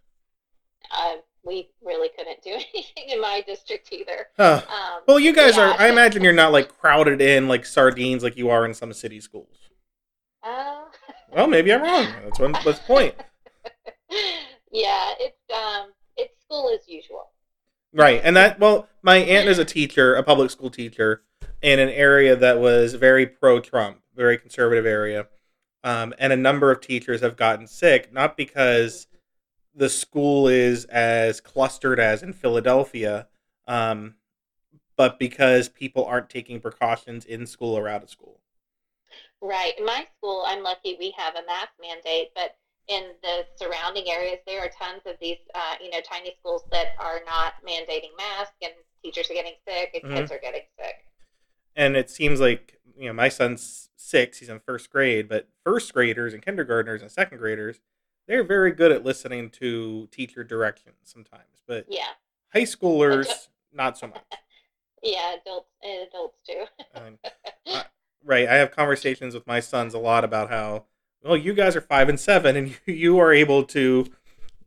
Uh, 0.94 1.16
we 1.46 1.70
really 1.84 2.10
couldn't 2.18 2.42
do 2.44 2.50
anything 2.74 3.10
in 3.10 3.22
my 3.22 3.42
district 3.48 3.88
either. 3.94 4.28
Huh. 4.38 4.62
Um, 4.68 5.02
Well, 5.08 5.20
you 5.20 5.34
guys 5.34 5.56
yeah. 5.58 5.72
are. 5.72 5.80
I 5.80 5.88
imagine 5.88 6.24
you're 6.24 6.34
not 6.34 6.52
like 6.52 6.78
crowded 6.80 7.22
in 7.22 7.48
like 7.48 7.66
sardines 7.66 8.24
like 8.24 8.36
you 8.38 8.50
are 8.50 8.66
in 8.66 8.74
some 8.74 8.92
city 8.94 9.20
schools. 9.22 9.56
uh, 10.44 10.82
Well, 11.34 11.48
maybe 11.48 11.72
I'm 11.72 11.82
wrong. 11.82 12.08
That's 12.24 12.40
one. 12.40 12.52
That's 12.66 12.80
point. 12.80 13.16
yeah, 14.72 15.14
it's 15.20 15.40
um, 15.54 15.92
it's 16.18 16.40
school 16.42 16.70
as 16.74 16.88
usual. 16.90 17.31
Right, 17.94 18.22
and 18.24 18.36
that 18.38 18.60
well, 18.60 18.88
my 19.02 19.18
aunt 19.18 19.50
is 19.50 19.60
a 19.60 19.66
teacher, 19.66 20.16
a 20.16 20.24
public 20.24 20.50
school 20.50 20.70
teacher, 20.70 21.24
in 21.62 21.80
an 21.80 21.90
area 21.90 22.36
that 22.36 22.60
was 22.60 22.94
very 22.94 23.26
pro-Trump, 23.26 24.02
very 24.16 24.38
conservative 24.38 24.86
area, 24.86 25.28
um, 25.84 26.14
and 26.18 26.32
a 26.32 26.38
number 26.38 26.72
of 26.72 26.82
teachers 26.82 27.22
have 27.22 27.36
gotten 27.36 27.68
sick, 27.68 28.14
not 28.14 28.38
because 28.38 29.08
the 29.76 29.90
school 29.90 30.48
is 30.48 30.86
as 30.86 31.42
clustered 31.42 32.00
as 32.00 32.24
in 32.24 32.34
Philadelphia, 32.34 33.28
um, 33.68 34.16
but 34.96 35.18
because 35.18 35.70
people 35.70 36.06
aren't 36.06 36.30
taking 36.30 36.60
precautions 36.60 37.26
in 37.26 37.46
school 37.46 37.78
or 37.78 37.88
out 37.88 38.04
of 38.04 38.10
school. 38.10 38.40
Right. 39.42 39.74
In 39.78 39.86
my 39.86 40.06
school, 40.18 40.44
I'm 40.46 40.62
lucky 40.62 40.96
we 41.00 41.14
have 41.18 41.36
a 41.36 41.46
mask 41.48 41.72
mandate, 41.82 42.30
but 42.36 42.58
in 42.92 43.14
the 43.24 43.46
surrounding 43.56 44.10
areas, 44.10 44.40
there 44.46 44.60
are 44.60 44.70
tons 44.78 45.02
of 45.06 45.16
these, 45.22 45.38
uh, 45.56 45.76
you 45.82 45.90
know, 45.90 46.02
tiny 46.02 46.36
schools 46.40 46.64
that 46.72 46.88
are 47.00 47.22
not 47.26 47.54
mandating 47.66 48.12
masks, 48.18 48.56
and 48.62 48.74
teachers 49.02 49.32
are 49.32 49.34
getting 49.34 49.54
sick, 49.66 49.92
and 49.94 50.04
Mhm. 50.04 50.16
kids 50.18 50.32
are 50.32 50.40
getting 50.40 50.64
sick. 50.78 51.06
And 51.76 51.96
it 51.96 52.10
seems 52.10 52.42
like 52.42 52.80
you 52.98 53.08
know 53.08 53.14
my 53.14 53.30
son's 53.30 53.90
six; 53.96 54.40
he's 54.40 54.50
in 54.50 54.60
first 54.60 54.90
grade, 54.90 55.30
but 55.30 55.48
first 55.64 55.94
graders 55.94 56.34
and 56.34 56.44
kindergartners 56.44 57.02
and 57.02 57.10
second 57.10 57.38
graders, 57.38 57.80
they're 58.28 58.44
very 58.44 58.72
good 58.74 58.92
at 58.92 59.06
listening 59.06 59.50
to 59.52 60.08
teacher 60.12 60.44
directions 60.44 60.98
sometimes, 61.04 61.64
but 61.66 61.86
Yeah. 61.88 62.10
high 62.54 62.64
schoolers 62.64 63.48
not 63.72 63.98
so 63.98 64.08
much. 64.08 64.22
Yeah, 65.02 65.36
adults 65.36 65.72
and 65.82 66.08
adults 66.08 66.38
too. 66.46 66.66
Um, 66.94 67.20
I- 67.68 67.86
right, 68.24 68.50
I 68.50 68.56
have 68.56 68.72
conversations 68.72 69.34
with 69.34 69.48
my 69.48 69.62
sons 69.62 69.94
a 69.94 70.00
lot 70.00 70.26
about 70.26 70.50
how 70.50 70.86
well 71.24 71.38
you 71.38 71.54
guys 71.54 71.76
are 71.76 71.82
five 71.82 72.10
and 72.10 72.20
seven, 72.20 72.56
and 72.56 72.78
you, 72.86 73.20
are 73.20 73.34
able 73.34 73.64
to 73.66 74.08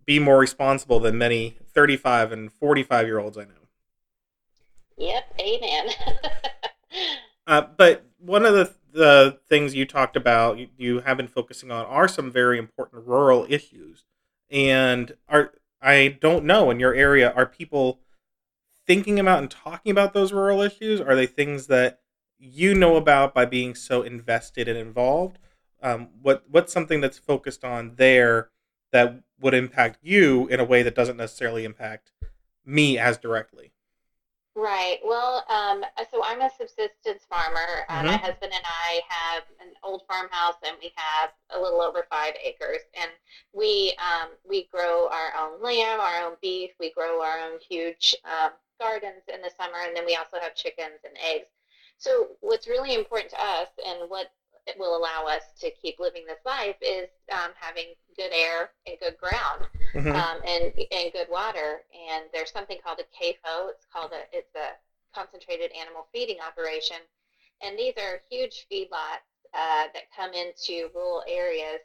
be 0.07 0.19
more 0.19 0.39
responsible 0.39 1.01
than 1.01 1.17
many 1.19 1.57
thirty-five 1.73 2.33
and 2.33 2.53
forty-five 2.53 3.07
year 3.07 3.19
olds 3.19 3.39
I 3.39 3.45
know. 3.45 3.69
yep. 4.97 5.25
Amen. 5.41 5.89
Uh, 7.47 7.61
but 7.77 8.07
one 8.19 8.47
of 8.47 8.55
the 8.55 8.73
the 8.93 9.39
things 9.49 9.75
you 9.75 9.85
talked 9.85 10.17
about, 10.17 10.57
you, 10.57 10.69
you 10.79 11.01
have 11.01 11.17
been 11.17 11.27
focusing 11.27 11.71
on, 11.71 11.85
are 11.87 12.07
some 12.09 12.31
very 12.31 12.59
important 12.59 13.07
rural 13.07 13.45
issues, 13.49 14.05
and 14.51 15.15
are 15.29 15.53
I 15.83 16.17
don't 16.21 16.45
know 16.45 16.71
in 16.71 16.81
your 16.81 16.95
area 16.95 17.33
are 17.33 17.45
people 17.45 18.01
thinking 18.87 19.19
about 19.19 19.41
and 19.41 19.51
talking 19.51 19.91
about 19.91 20.15
those 20.15 20.33
rural 20.33 20.63
issues? 20.63 21.01
Are 21.01 21.15
they 21.15 21.27
things 21.27 21.67
that 21.67 22.01
you 22.39 22.75
know 22.75 22.97
about 22.97 23.35
by 23.35 23.45
being 23.45 23.75
so 23.75 24.03
invested 24.03 24.69
and 24.69 24.79
involved? 24.79 25.39
Um, 25.85 26.09
what 26.23 26.45
what's 26.49 26.73
something 26.73 27.01
that's 27.01 27.19
focused 27.19 27.65
on 27.65 27.97
there 27.97 28.51
that 28.93 29.23
would 29.41 29.55
impact 29.55 29.99
you 30.03 30.49
in 30.49 30.61
a 30.61 30.65
way 30.65 30.83
that 30.83 30.95
doesn't 30.97 31.19
necessarily 31.19 31.65
impact 31.65 32.13
me 32.65 32.99
as 32.99 33.19
directly? 33.19 33.73
Right. 34.57 34.99
Well, 35.05 35.45
um, 35.49 35.85
so 36.13 36.23
I'm 36.25 36.41
a 36.41 36.51
subsistence 36.51 37.25
farmer. 37.29 37.85
Uh, 37.89 38.05
My 38.05 38.17
Mhm. 38.17 38.21
husband 38.21 38.53
and 38.55 38.65
I 38.65 39.03
have 39.09 39.45
an 39.61 39.75
old 39.83 40.07
farmhouse, 40.07 40.57
and 40.63 40.79
we 40.81 40.93
have 40.97 41.33
a 41.51 41.61
little 41.61 41.83
over 41.83 42.05
five 42.05 42.37
acres. 42.41 42.83
And 42.95 43.11
we 43.53 43.95
um, 43.99 44.31
we 44.45 44.65
grow 44.67 45.09
our 45.09 45.35
own 45.37 45.61
lamb, 45.61 46.01
our 46.01 46.23
own 46.25 46.37
beef. 46.41 46.73
We 46.79 46.91
grow 46.91 47.21
our 47.21 47.41
own 47.41 47.59
huge 47.61 48.15
um, 48.25 48.53
gardens 48.81 49.25
in 49.29 49.43
the 49.43 49.51
summer, 49.51 49.79
and 49.87 49.97
then 49.97 50.07
we 50.07 50.15
also 50.17 50.39
have 50.41 50.55
chickens 50.55 51.01
and 51.05 51.17
eggs. 51.19 51.49
So 51.99 52.37
what's 52.41 52.69
really 52.69 52.95
important 52.95 53.31
to 53.33 53.41
us, 53.43 53.69
and 53.85 54.09
what 54.09 54.33
will 54.73 54.89
allow 54.89 55.25
us 55.27 55.43
to 55.53 55.71
keep 55.71 55.99
living 55.99 56.25
this 56.27 56.39
life, 56.45 56.75
is 56.81 57.09
um, 57.31 57.51
having 57.55 57.95
good 58.17 58.33
air 58.33 58.69
and 58.87 58.99
good 58.99 59.17
ground 59.17 59.67
Mhm. 59.95 60.15
um, 60.15 60.41
and 60.45 60.73
and 60.91 61.13
good 61.13 61.29
water. 61.29 61.83
And 61.93 62.25
there's 62.33 62.51
something 62.51 62.79
called 62.83 62.99
a 62.99 63.05
CAFO. 63.17 63.69
It's 63.69 63.85
called 63.93 64.13
a 64.13 64.25
it's 64.33 64.55
a 64.55 64.77
concentrated 65.15 65.71
animal 65.73 66.07
feeding 66.13 66.41
operation, 66.41 66.97
and 67.61 67.79
these 67.79 67.93
are 67.99 68.19
huge 68.31 68.67
feedlots 68.71 69.27
uh, 69.53 69.87
that 69.93 70.05
come 70.15 70.33
into 70.33 70.89
rural 70.95 71.23
areas, 71.27 71.81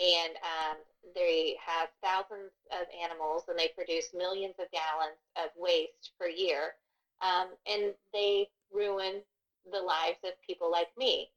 and 0.00 0.36
um, 0.42 0.76
they 1.14 1.54
have 1.64 1.88
thousands 2.02 2.50
of 2.70 2.86
animals, 2.98 3.44
and 3.48 3.58
they 3.58 3.68
produce 3.68 4.12
millions 4.12 4.54
of 4.58 4.70
gallons 4.70 5.16
of 5.36 5.50
waste 5.56 6.10
per 6.18 6.28
year, 6.28 6.74
um, 7.20 7.48
and 7.66 7.94
they 8.12 8.48
ruin 8.72 9.22
the 9.70 9.80
lives 9.80 10.18
of 10.24 10.32
people 10.46 10.70
like 10.70 10.88
me. 10.96 11.28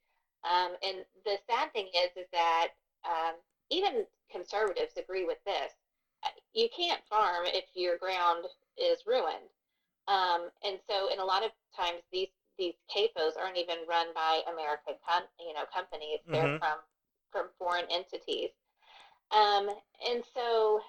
Um, 0.45 0.75
and 0.83 1.05
the 1.25 1.39
sad 1.49 1.73
thing 1.73 1.87
is, 1.95 2.11
is 2.17 2.27
that 2.33 2.69
um, 3.05 3.35
even 3.71 4.05
conservatives 4.31 4.93
agree 4.97 5.25
with 5.25 5.39
this 5.45 5.73
uh, 6.25 6.29
you 6.53 6.67
can't 6.75 7.01
farm 7.09 7.45
if 7.47 7.65
your 7.75 7.97
ground 7.97 8.45
is 8.77 9.05
ruined. 9.05 9.49
Um, 10.07 10.49
and 10.63 10.79
so, 10.89 11.09
in 11.11 11.19
a 11.19 11.25
lot 11.25 11.43
of 11.43 11.51
times, 11.75 12.01
these 12.11 12.29
these 12.57 12.75
CAFOs 12.95 13.37
aren't 13.37 13.57
even 13.57 13.79
run 13.87 14.13
by 14.15 14.41
American, 14.47 14.95
com- 15.07 15.27
you 15.39 15.53
know, 15.53 15.65
companies. 15.73 16.19
They're 16.31 16.47
Mhm. 16.47 16.59
from 16.59 16.79
from 17.31 17.49
foreign 17.59 17.85
entities. 17.91 18.51
Um, 19.31 19.69
and 20.05 20.23
so, 20.35 20.81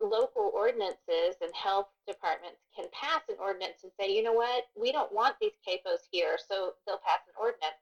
local 0.00 0.50
ordinances 0.54 1.36
and 1.40 1.54
health 1.54 1.88
departments 2.06 2.60
can 2.76 2.88
pass 2.92 3.22
an 3.28 3.36
ordinance 3.38 3.84
and 3.84 3.92
say, 4.00 4.14
you 4.14 4.22
know 4.22 4.32
what, 4.32 4.66
we 4.76 4.92
don't 4.92 5.12
want 5.12 5.36
these 5.40 5.54
CAFOs 5.66 6.06
here, 6.10 6.38
so 6.38 6.74
they'll 6.86 6.98
pass 6.98 7.20
an 7.28 7.34
ordinance. 7.38 7.76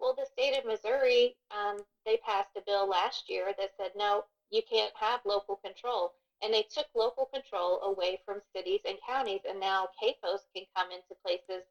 Well, 0.00 0.14
the 0.16 0.26
state 0.26 0.56
of 0.56 0.64
Missouri, 0.64 1.36
um, 1.50 1.78
they 2.06 2.18
passed 2.24 2.50
a 2.56 2.60
bill 2.64 2.88
last 2.88 3.28
year 3.28 3.52
that 3.58 3.70
said, 3.76 3.90
no, 3.96 4.24
you 4.50 4.62
can't 4.70 4.92
have 4.98 5.20
local 5.24 5.56
control. 5.56 6.12
And 6.42 6.54
they 6.54 6.64
took 6.70 6.86
local 6.94 7.26
control 7.26 7.80
away 7.82 8.20
from 8.24 8.40
cities 8.54 8.80
and 8.86 8.96
counties, 9.06 9.40
and 9.48 9.58
now 9.58 9.88
CAFOs 10.00 10.46
can 10.54 10.64
come 10.76 10.90
into 10.92 11.20
places 11.24 11.64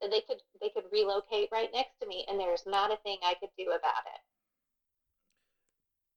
that 0.00 0.10
they 0.10 0.20
could 0.20 0.42
they 0.60 0.68
could 0.68 0.84
relocate 0.92 1.48
right 1.50 1.70
next 1.72 1.98
to 2.00 2.06
me, 2.06 2.24
and 2.28 2.38
there's 2.38 2.64
not 2.66 2.92
a 2.92 2.96
thing 2.98 3.16
I 3.24 3.34
could 3.40 3.48
do 3.56 3.70
about 3.70 4.04
it. 4.06 4.20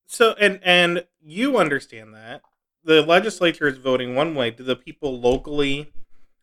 So 0.06 0.36
and 0.40 0.60
and 0.64 1.06
you 1.22 1.58
understand 1.58 2.14
that 2.14 2.42
the 2.84 3.02
legislature 3.02 3.68
is 3.68 3.78
voting 3.78 4.16
one 4.16 4.36
way. 4.36 4.52
Do 4.52 4.64
the 4.64 4.76
people 4.76 5.20
locally 5.20 5.94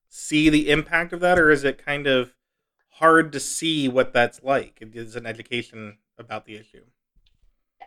see 0.09 0.49
the 0.49 0.71
impact 0.71 1.13
of 1.13 1.21
that, 1.21 1.39
or 1.39 1.51
is 1.51 1.65
it 1.65 1.85
kind 1.85 2.07
of 2.07 2.33
hard 3.01 3.33
to 3.33 3.41
see 3.41 3.89
what 3.89 4.13
that's 4.13 4.43
like? 4.43 4.79
It 4.81 4.95
is 4.95 5.17
an 5.17 5.27
education 5.27 5.99
about 6.19 6.45
the 6.45 6.57
issue. 6.57 6.85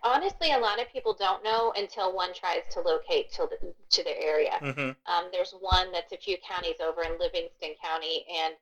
Honestly, 0.04 0.52
a 0.52 0.58
lot 0.58 0.82
of 0.82 0.92
people 0.92 1.16
don't 1.18 1.44
know 1.44 1.72
until 1.78 2.14
one 2.14 2.34
tries 2.34 2.64
to 2.74 2.82
locate 2.82 3.32
to 3.32 3.48
the, 3.50 3.74
to 3.90 4.04
their 4.04 4.20
area. 4.20 4.58
hmm 4.60 4.92
Um, 5.06 5.30
there's 5.32 5.54
one 5.62 5.92
that's 5.94 6.12
a 6.12 6.18
few 6.18 6.36
counties 6.46 6.82
over 6.82 7.04
in 7.04 7.18
Livingston 7.20 7.76
County, 7.82 8.26
and 8.28 8.54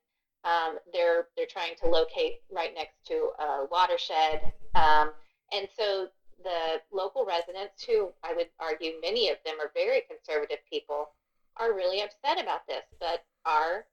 um, 0.43 0.77
they're 0.93 1.27
they're 1.36 1.50
trying 1.50 1.75
to 1.81 1.88
locate 1.88 2.41
right 2.51 2.74
next 2.75 3.05
to 3.08 3.31
a 3.39 3.65
watershed. 3.72 4.53
Um, 4.75 5.13
and 5.51 5.67
so 5.77 6.10
the 6.43 6.81
local 6.91 7.25
residents, 7.25 7.84
who 7.86 8.12
I 8.24 8.34
would 8.34 8.50
argue 8.60 8.93
many 9.01 9.29
of 9.29 9.38
them 9.46 9.55
are 9.62 9.72
very 9.74 10.01
conservative 10.10 10.60
people, 10.70 11.10
are 11.58 11.74
really 11.74 12.01
upset 12.01 12.41
about 12.41 12.67
this. 12.67 12.84
But 13.00 13.24
our 13.46 13.86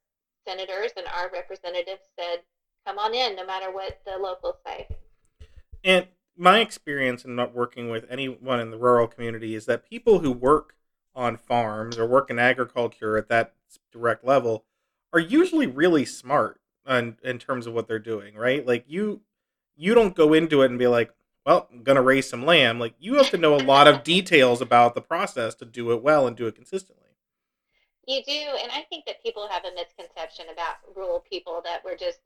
senators 0.49 0.93
and 0.97 1.07
our 1.07 1.31
representatives 1.31 2.03
said, 2.19 2.43
"Come 2.87 2.99
on 2.99 3.15
in, 3.15 3.37
no 3.37 3.45
matter 3.45 3.71
what 3.71 4.01
the 4.07 4.17
locals 4.19 4.57
say." 4.65 4.89
And 5.85 6.09
my 6.37 6.61
experience 6.61 7.25
in 7.25 7.35
not 7.35 7.55
working 7.55 7.91
with 7.91 8.07
anyone 8.09 8.61
in 8.61 8.71
the 8.71 8.79
rural 8.79 9.09
community 9.09 9.55
is 9.55 9.67
that 9.67 9.89
people 9.89 10.21
who 10.21 10.33
work 10.33 10.75
on 11.15 11.37
farms 11.37 11.99
or 11.99 12.07
work 12.07 12.31
in 12.31 12.39
agriculture 12.39 13.17
at 13.17 13.29
that 13.29 13.55
direct 13.93 14.25
level 14.25 14.65
are 15.13 15.19
usually 15.21 15.67
really 15.67 16.05
smart 16.05 16.61
in, 16.89 17.17
in 17.25 17.39
terms 17.39 17.67
of 17.67 17.75
what 17.75 17.89
they're 17.89 17.99
doing, 17.99 18.35
right? 18.35 18.67
Like 18.67 18.85
you 18.87 19.21
you 19.77 19.95
don't 19.95 20.15
go 20.15 20.33
into 20.33 20.63
it 20.63 20.71
and 20.71 20.79
be 20.79 20.87
like, 20.87 21.13
well, 21.45 21.69
I'm 21.73 21.83
gonna 21.83 22.03
raise 22.03 22.29
some 22.29 22.47
lamb. 22.47 22.79
Like 22.79 22.95
you 22.99 23.15
have 23.15 23.31
to 23.31 23.37
know 23.37 23.55
a 23.55 23.61
lot 23.61 23.89
of 23.89 24.03
details 24.05 24.61
about 24.61 24.95
the 24.95 25.03
process 25.03 25.55
to 25.57 25.65
do 25.65 25.93
it 25.93 26.03
well 26.03 26.27
and 26.27 26.37
do 26.37 26.47
it 26.47 26.55
consistently. 26.55 27.08
You 28.09 28.23
do, 28.23 28.57
and 28.63 28.73
I 28.73 28.85
think 28.89 29.05
that 29.05 29.23
people 29.23 29.47
have 29.51 29.67
a 29.67 29.75
misconception 29.75 30.47
about 30.51 30.77
rural 30.97 31.23
people 31.31 31.61
that 31.63 31.85
we're 31.85 31.95
just, 31.95 32.21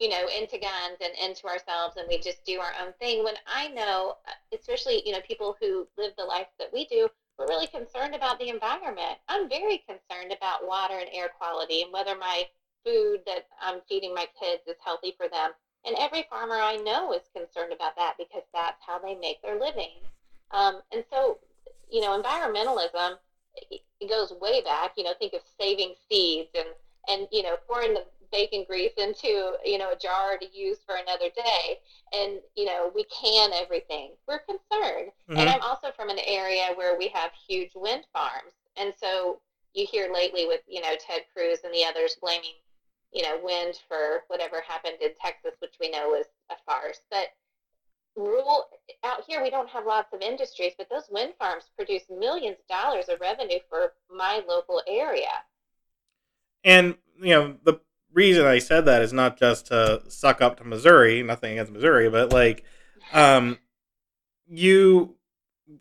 you 0.00 0.08
know, 0.08 0.26
into 0.26 0.58
guns 0.58 0.98
and 1.00 1.14
into 1.22 1.46
ourselves 1.46 1.94
and 1.96 2.08
we 2.08 2.18
just 2.18 2.42
do 2.44 2.58
our 2.58 2.72
own 2.82 2.92
thing. 2.98 3.22
When 3.22 3.36
I 3.46 3.68
know, 3.68 4.14
uh, 4.26 4.32
especially, 4.52 5.02
you 5.06 5.12
know, 5.12 5.20
people 5.20 5.54
who 5.60 5.86
live 5.96 6.10
the 6.18 6.24
life 6.24 6.48
that 6.58 6.72
we 6.72 6.84
do, 6.84 7.06
we're 7.38 7.46
really 7.46 7.68
concerned 7.68 8.16
about 8.16 8.40
the 8.40 8.48
environment. 8.48 9.18
I'm 9.28 9.48
very 9.48 9.80
concerned 9.88 10.32
about 10.32 10.66
water 10.66 10.98
and 10.98 11.08
air 11.12 11.28
quality 11.28 11.82
and 11.82 11.92
whether 11.92 12.16
my 12.16 12.44
food 12.84 13.20
that 13.26 13.44
I'm 13.60 13.82
feeding 13.88 14.12
my 14.12 14.26
kids 14.36 14.62
is 14.66 14.74
healthy 14.84 15.14
for 15.16 15.28
them. 15.28 15.52
And 15.86 15.94
every 15.96 16.24
farmer 16.28 16.56
I 16.56 16.74
know 16.74 17.12
is 17.12 17.22
concerned 17.36 17.72
about 17.72 17.94
that 17.94 18.14
because 18.18 18.42
that's 18.52 18.82
how 18.84 18.98
they 18.98 19.14
make 19.14 19.40
their 19.42 19.60
living. 19.60 19.94
Um, 20.50 20.80
and 20.90 21.04
so, 21.08 21.38
you 21.88 22.00
know, 22.00 22.20
environmentalism 22.20 23.14
goes 24.08 24.32
way 24.40 24.62
back. 24.62 24.92
You 24.96 25.04
know, 25.04 25.14
think 25.18 25.34
of 25.34 25.42
saving 25.58 25.94
seeds 26.08 26.50
and 26.54 26.68
and 27.08 27.28
you 27.30 27.42
know 27.42 27.56
pouring 27.68 27.94
the 27.94 28.04
bacon 28.32 28.64
grease 28.66 28.92
into 28.96 29.52
you 29.64 29.78
know 29.78 29.90
a 29.90 29.96
jar 29.96 30.36
to 30.38 30.46
use 30.56 30.78
for 30.86 30.96
another 30.96 31.28
day 31.34 31.78
and 32.12 32.38
you 32.54 32.64
know 32.64 32.92
we 32.94 33.04
can 33.04 33.50
everything 33.52 34.10
we're 34.28 34.38
concerned 34.38 35.10
mm-hmm. 35.28 35.36
and 35.36 35.48
i'm 35.48 35.60
also 35.62 35.88
from 35.96 36.08
an 36.08 36.18
area 36.26 36.68
where 36.76 36.96
we 36.96 37.08
have 37.08 37.30
huge 37.48 37.72
wind 37.74 38.04
farms 38.12 38.52
and 38.76 38.92
so 38.96 39.40
you 39.74 39.86
hear 39.90 40.12
lately 40.12 40.46
with 40.46 40.60
you 40.68 40.80
know 40.80 40.94
ted 41.04 41.22
cruz 41.34 41.58
and 41.64 41.74
the 41.74 41.84
others 41.84 42.16
blaming 42.22 42.54
you 43.12 43.22
know 43.22 43.38
wind 43.42 43.74
for 43.88 44.22
whatever 44.28 44.62
happened 44.66 44.96
in 45.00 45.10
texas 45.20 45.54
which 45.60 45.74
we 45.80 45.90
know 45.90 46.08
was 46.08 46.26
a 46.50 46.54
farce 46.64 47.00
but 47.10 47.28
rule 48.16 48.66
out 49.04 49.22
here 49.26 49.42
we 49.42 49.50
don't 49.50 49.68
have 49.68 49.86
lots 49.86 50.12
of 50.12 50.20
industries 50.20 50.72
but 50.76 50.88
those 50.90 51.08
wind 51.10 51.32
farms 51.38 51.70
produce 51.76 52.02
millions 52.10 52.56
of 52.58 52.66
dollars 52.66 53.08
of 53.08 53.20
revenue 53.20 53.58
for 53.68 53.92
my 54.10 54.42
local 54.48 54.82
area 54.88 55.28
and 56.64 56.96
you 57.20 57.34
know 57.34 57.56
the 57.64 57.80
reason 58.12 58.46
I 58.46 58.58
said 58.58 58.84
that 58.86 59.02
is 59.02 59.12
not 59.12 59.38
just 59.38 59.66
to 59.66 60.02
suck 60.08 60.40
up 60.40 60.56
to 60.58 60.64
Missouri, 60.64 61.22
nothing 61.22 61.52
against 61.52 61.72
Missouri, 61.72 62.08
but 62.10 62.32
like 62.32 62.64
um 63.12 63.58
you 64.46 65.16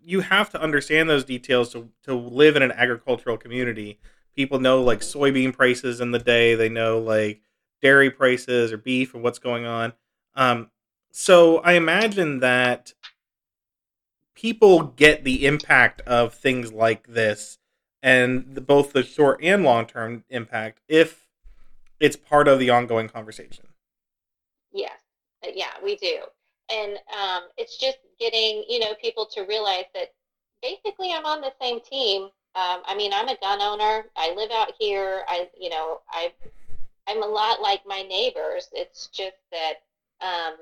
you 0.03 0.19
have 0.19 0.51
to 0.51 0.61
understand 0.61 1.09
those 1.09 1.23
details 1.23 1.71
to 1.73 1.89
to 2.03 2.13
live 2.13 2.55
in 2.55 2.61
an 2.61 2.71
agricultural 2.71 3.37
community. 3.37 3.99
People 4.35 4.59
know 4.59 4.81
like 4.81 5.01
soybean 5.01 5.55
prices 5.55 5.99
in 6.01 6.11
the 6.11 6.19
day, 6.19 6.55
they 6.55 6.69
know 6.69 6.99
like 6.99 7.41
dairy 7.81 8.11
prices 8.11 8.71
or 8.71 8.77
beef 8.77 9.13
and 9.13 9.23
what's 9.23 9.39
going 9.39 9.65
on. 9.65 9.93
Um 10.35 10.69
so 11.11 11.57
I 11.59 11.73
imagine 11.73 12.39
that 12.39 12.93
people 14.35 14.83
get 14.83 15.23
the 15.23 15.45
impact 15.45 16.01
of 16.01 16.33
things 16.33 16.71
like 16.71 17.07
this 17.07 17.57
and 18.01 18.55
the, 18.55 18.61
both 18.61 18.93
the 18.93 19.03
short 19.03 19.39
and 19.43 19.63
long 19.63 19.85
term 19.85 20.23
impact 20.29 20.79
if 20.87 21.27
it's 21.99 22.15
part 22.15 22.47
of 22.47 22.59
the 22.59 22.69
ongoing 22.69 23.09
conversation. 23.09 23.67
Yes, 24.71 24.99
uh, 25.45 25.49
yeah, 25.53 25.71
we 25.83 25.97
do, 25.97 26.19
and 26.71 26.93
um, 26.93 27.43
it's 27.57 27.77
just 27.77 27.97
getting 28.19 28.63
you 28.69 28.79
know 28.79 28.93
people 29.01 29.25
to 29.33 29.41
realize 29.41 29.85
that 29.93 30.13
basically 30.61 31.11
I'm 31.11 31.25
on 31.25 31.41
the 31.41 31.51
same 31.61 31.79
team. 31.81 32.23
Um, 32.55 32.81
I 32.85 32.95
mean, 32.95 33.11
I'm 33.13 33.27
a 33.27 33.37
gun 33.41 33.61
owner. 33.61 34.05
I 34.15 34.33
live 34.35 34.51
out 34.51 34.71
here. 34.79 35.23
I 35.27 35.49
you 35.59 35.69
know 35.69 35.99
I 36.09 36.31
I'm 37.07 37.23
a 37.23 37.27
lot 37.27 37.61
like 37.61 37.81
my 37.85 38.03
neighbors. 38.03 38.69
It's 38.71 39.07
just 39.07 39.37
that 39.51 39.73
um, 40.21 40.55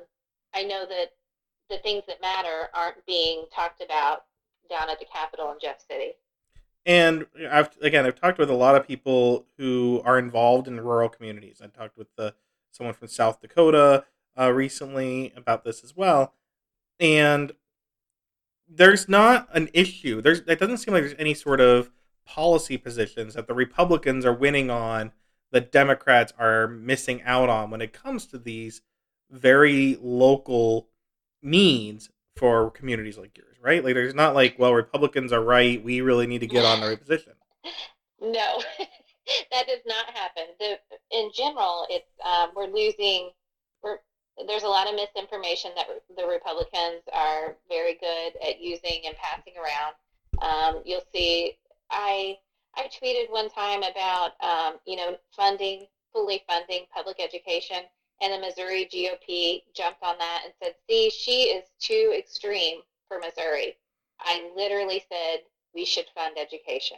I 0.57 0.63
know 0.63 0.87
that 0.87 1.11
the 1.69 1.77
things 1.77 2.03
that 2.07 2.19
matter 2.19 2.69
aren't 2.73 3.05
being 3.05 3.45
talked 3.53 3.81
about 3.81 4.23
down 4.69 4.89
at 4.89 4.97
the 4.97 5.05
Capitol 5.05 5.51
in 5.51 5.57
Jeff 5.61 5.85
City. 5.87 6.13
And 6.85 7.27
I've 7.51 7.69
again 7.81 8.05
I've 8.05 8.19
talked 8.19 8.39
with 8.39 8.49
a 8.49 8.55
lot 8.55 8.75
of 8.75 8.87
people 8.87 9.45
who 9.57 10.01
are 10.03 10.17
involved 10.17 10.67
in 10.67 10.79
rural 10.79 11.09
communities. 11.09 11.61
I 11.63 11.67
talked 11.67 11.97
with 11.97 12.07
the, 12.15 12.33
someone 12.71 12.95
from 12.95 13.07
South 13.07 13.39
Dakota 13.39 14.05
uh, 14.39 14.51
recently 14.51 15.31
about 15.35 15.63
this 15.63 15.83
as 15.83 15.95
well, 15.95 16.33
and 16.99 17.51
there's 18.67 19.07
not 19.07 19.49
an 19.53 19.69
issue. 19.73 20.21
There's 20.21 20.39
it 20.39 20.59
doesn't 20.59 20.77
seem 20.77 20.93
like 20.93 21.03
there's 21.03 21.15
any 21.19 21.33
sort 21.33 21.61
of 21.61 21.91
policy 22.25 22.77
positions 22.77 23.35
that 23.35 23.47
the 23.47 23.53
Republicans 23.53 24.25
are 24.25 24.33
winning 24.33 24.69
on 24.69 25.11
that 25.51 25.71
Democrats 25.71 26.33
are 26.39 26.67
missing 26.67 27.21
out 27.23 27.49
on 27.49 27.69
when 27.69 27.81
it 27.81 27.93
comes 27.93 28.25
to 28.27 28.37
these 28.37 28.81
very 29.29 29.97
local 30.01 30.87
needs 31.41 32.09
for 32.35 32.71
communities 32.71 33.17
like 33.17 33.37
yours 33.37 33.47
right? 33.67 33.83
Like 33.83 33.95
there's 33.95 34.15
not 34.15 34.33
like, 34.33 34.57
well, 34.57 34.73
Republicans 34.73 35.33
are 35.33 35.43
right. 35.43 35.83
We 35.83 36.01
really 36.01 36.25
need 36.25 36.39
to 36.39 36.47
get 36.47 36.63
on 36.63 36.79
the 36.79 36.87
right 36.87 36.99
position. 36.99 37.33
No, 38.19 38.63
that 39.51 39.67
does 39.67 39.85
not 39.85 40.07
happen. 40.09 40.45
The, 40.59 40.79
in 41.11 41.29
general, 41.37 41.85
it's 41.87 42.09
um, 42.25 42.49
we're 42.55 42.65
losing. 42.65 43.29
We're 43.83 43.97
there's 44.47 44.63
a 44.63 44.67
lot 44.67 44.87
of 44.87 44.95
misinformation 44.95 45.69
that 45.75 45.85
the 46.17 46.25
Republicans 46.25 47.03
are 47.13 47.57
very 47.69 47.93
good 47.93 48.31
at 48.43 48.59
using 48.59 49.03
and 49.05 49.15
passing 49.17 49.53
around. 49.55 49.93
Um, 50.41 50.81
you'll 50.83 51.05
see. 51.13 51.59
I 51.91 52.37
I 52.75 52.87
tweeted 52.87 53.29
one 53.29 53.51
time 53.51 53.83
about 53.83 54.31
um, 54.41 54.79
you 54.87 54.95
know 54.95 55.15
funding 55.35 55.85
fully 56.11 56.43
funding 56.49 56.85
public 56.91 57.17
education, 57.19 57.83
and 58.21 58.33
the 58.33 58.39
Missouri 58.39 58.87
GOP 58.91 59.63
jumped 59.73 60.03
on 60.03 60.17
that 60.17 60.41
and 60.45 60.53
said, 60.61 60.75
"See, 60.89 61.09
she 61.09 61.43
is 61.49 61.65
too 61.79 62.13
extreme 62.17 62.81
for 63.07 63.19
Missouri. 63.19 63.77
I 64.19 64.51
literally 64.55 65.03
said 65.11 65.41
we 65.73 65.85
should 65.85 66.05
fund 66.15 66.37
education. 66.37 66.97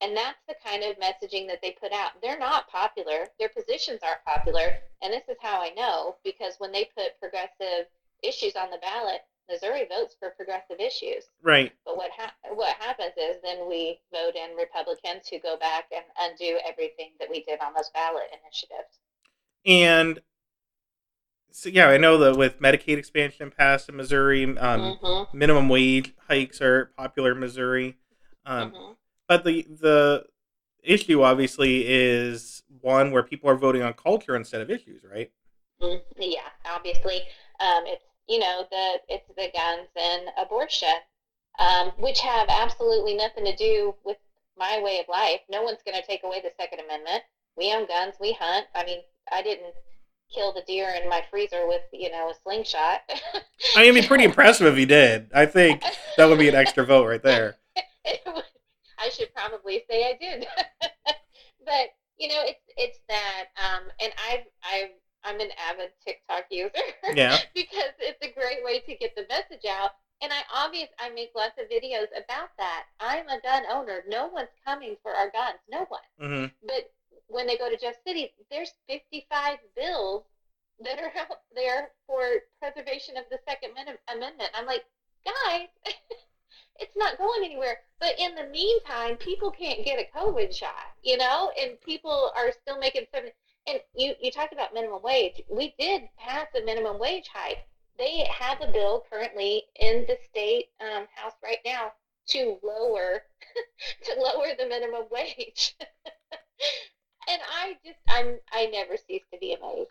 And 0.00 0.16
that's 0.16 0.38
the 0.46 0.54
kind 0.64 0.84
of 0.84 0.96
messaging 0.96 1.48
that 1.48 1.60
they 1.60 1.72
put 1.72 1.92
out. 1.92 2.12
They're 2.22 2.38
not 2.38 2.68
popular. 2.68 3.26
Their 3.38 3.48
positions 3.48 4.00
aren't 4.02 4.24
popular. 4.24 4.78
And 5.02 5.12
this 5.12 5.24
is 5.28 5.36
how 5.40 5.60
I 5.60 5.70
know 5.70 6.16
because 6.22 6.54
when 6.58 6.70
they 6.70 6.88
put 6.96 7.18
progressive 7.18 7.86
issues 8.22 8.54
on 8.54 8.70
the 8.70 8.78
ballot, 8.78 9.22
Missouri 9.50 9.86
votes 9.88 10.14
for 10.18 10.30
progressive 10.30 10.78
issues. 10.78 11.24
Right. 11.42 11.72
But 11.84 11.96
what 11.96 12.10
ha- 12.16 12.34
what 12.52 12.76
happens 12.76 13.14
is 13.16 13.38
then 13.42 13.66
we 13.68 13.98
vote 14.12 14.36
in 14.36 14.54
Republicans 14.56 15.26
who 15.28 15.40
go 15.40 15.56
back 15.56 15.86
and 15.90 16.04
undo 16.20 16.58
everything 16.68 17.12
that 17.18 17.30
we 17.30 17.42
did 17.42 17.58
on 17.60 17.72
those 17.74 17.90
ballot 17.90 18.28
initiatives. 18.30 19.00
And 19.64 20.20
so 21.58 21.70
yeah, 21.70 21.88
I 21.88 21.98
know 21.98 22.18
that 22.18 22.36
with 22.36 22.60
Medicaid 22.60 22.98
expansion 22.98 23.50
passed 23.50 23.88
in 23.88 23.96
Missouri, 23.96 24.44
um, 24.44 24.56
mm-hmm. 24.56 25.36
minimum 25.36 25.68
wage 25.68 26.14
hikes 26.28 26.60
are 26.60 26.92
popular 26.96 27.32
in 27.32 27.40
Missouri. 27.40 27.96
Um, 28.46 28.70
mm-hmm. 28.70 28.92
But 29.26 29.42
the 29.42 29.66
the 29.68 30.24
issue 30.84 31.22
obviously 31.22 31.84
is 31.84 32.62
one 32.80 33.10
where 33.10 33.24
people 33.24 33.50
are 33.50 33.56
voting 33.56 33.82
on 33.82 33.92
culture 33.94 34.36
instead 34.36 34.60
of 34.60 34.70
issues, 34.70 35.02
right? 35.02 35.32
Mm, 35.82 36.00
yeah, 36.16 36.48
obviously, 36.64 37.22
um, 37.58 37.82
it's 37.86 38.04
you 38.28 38.38
know 38.38 38.64
the 38.70 39.00
it's 39.08 39.26
the 39.36 39.48
guns 39.52 39.88
and 40.00 40.28
abortion, 40.40 40.94
um, 41.58 41.90
which 41.98 42.20
have 42.20 42.46
absolutely 42.48 43.16
nothing 43.16 43.44
to 43.44 43.56
do 43.56 43.96
with 44.04 44.18
my 44.56 44.80
way 44.80 45.00
of 45.00 45.06
life. 45.08 45.40
No 45.50 45.64
one's 45.64 45.82
going 45.84 46.00
to 46.00 46.06
take 46.06 46.22
away 46.22 46.40
the 46.40 46.52
Second 46.56 46.84
Amendment. 46.84 47.24
We 47.56 47.72
own 47.74 47.88
guns. 47.88 48.14
We 48.20 48.32
hunt. 48.38 48.68
I 48.76 48.84
mean, 48.84 49.00
I 49.32 49.42
didn't 49.42 49.74
kill 50.32 50.52
the 50.52 50.62
deer 50.66 50.90
in 51.02 51.08
my 51.08 51.24
freezer 51.30 51.66
with 51.66 51.82
you 51.92 52.10
know 52.10 52.30
a 52.30 52.34
slingshot. 52.42 53.00
I 53.76 53.82
mean, 53.82 53.90
it'd 53.90 54.02
be 54.02 54.08
pretty 54.08 54.24
impressive 54.24 54.66
if 54.66 54.76
he 54.76 54.86
did. 54.86 55.30
I 55.34 55.46
think 55.46 55.82
that 56.16 56.26
would 56.26 56.38
be 56.38 56.48
an 56.48 56.54
extra 56.54 56.84
vote 56.84 57.06
right 57.06 57.22
there. 57.22 57.56
I 57.76 59.10
should 59.10 59.32
probably 59.34 59.84
say 59.88 60.04
I 60.04 60.16
did, 60.20 60.46
but 61.64 61.94
you 62.18 62.28
know, 62.28 62.42
it's 62.44 62.60
it's 62.76 62.98
that, 63.08 63.46
um, 63.56 63.84
and 64.00 64.12
I've 64.28 64.44
I've 64.64 64.90
I'm 65.24 65.40
an 65.40 65.50
avid 65.70 65.90
TikTok 66.04 66.46
user. 66.50 66.72
Yeah. 67.14 67.38
because 67.54 67.92
it's 67.98 68.24
a 68.24 68.32
great 68.32 68.64
way 68.64 68.80
to 68.80 68.94
get 68.96 69.14
the 69.14 69.26
message 69.28 69.64
out. 69.68 69.92
And 70.20 70.32
I 70.32 70.42
obvious 70.52 70.88
I 70.98 71.10
make 71.10 71.30
lots 71.36 71.58
of 71.58 71.70
videos 71.70 72.08
about 72.10 72.50
that. 72.58 72.84
I'm 72.98 73.28
a 73.28 73.40
gun 73.40 73.62
owner. 73.70 74.02
No 74.08 74.26
one's 74.26 74.48
coming 74.64 74.96
for 75.02 75.12
our 75.12 75.30
guns. 75.30 75.58
No 75.70 75.86
one. 75.88 76.00
Mm-hmm. 76.20 76.46
But 76.66 76.90
when 77.26 77.46
they 77.46 77.56
go 77.56 77.68
to 77.68 77.76
Jeff 77.76 77.96
City, 78.06 78.32
there's 78.50 78.72
55 78.88 79.58
bills 79.76 80.24
that 80.80 80.98
are 80.98 81.12
out 81.18 81.40
there 81.54 81.90
for 82.06 82.22
preservation 82.60 83.16
of 83.16 83.24
the 83.30 83.38
Second 83.48 83.70
Amendment. 84.08 84.50
I'm 84.54 84.66
like, 84.66 84.84
guys, 85.24 85.68
it's 86.78 86.96
not 86.96 87.18
going 87.18 87.44
anywhere. 87.44 87.78
But 88.00 88.18
in 88.18 88.34
the 88.34 88.44
meantime, 88.44 89.16
people 89.16 89.50
can't 89.50 89.84
get 89.84 89.98
a 89.98 90.18
COVID 90.18 90.54
shot, 90.54 90.94
you 91.02 91.16
know, 91.16 91.50
and 91.60 91.80
people 91.80 92.30
are 92.36 92.52
still 92.62 92.78
making 92.78 93.06
seven. 93.12 93.30
And 93.66 93.80
you, 93.94 94.14
you 94.20 94.30
talked 94.30 94.52
about 94.52 94.72
minimum 94.72 95.02
wage. 95.02 95.42
We 95.50 95.74
did 95.78 96.02
pass 96.16 96.46
a 96.56 96.64
minimum 96.64 96.98
wage 96.98 97.28
hike. 97.32 97.66
They 97.98 98.24
have 98.30 98.60
a 98.60 98.70
bill 98.72 99.04
currently 99.10 99.64
in 99.80 100.06
the 100.06 100.16
state 100.30 100.66
um, 100.80 101.06
house 101.14 101.34
right 101.42 101.58
now 101.66 101.92
to 102.28 102.58
lower 102.62 103.22
to 104.04 104.20
lower 104.20 104.54
the 104.56 104.66
minimum 104.66 105.04
wage. 105.10 105.74
and 107.28 107.40
I 107.50 107.76
just 107.84 107.98
I'm 108.08 108.38
I 108.58 108.66
never 108.66 108.96
cease 108.96 109.22
to 109.32 109.38
be 109.38 109.54
amazed. 109.54 109.90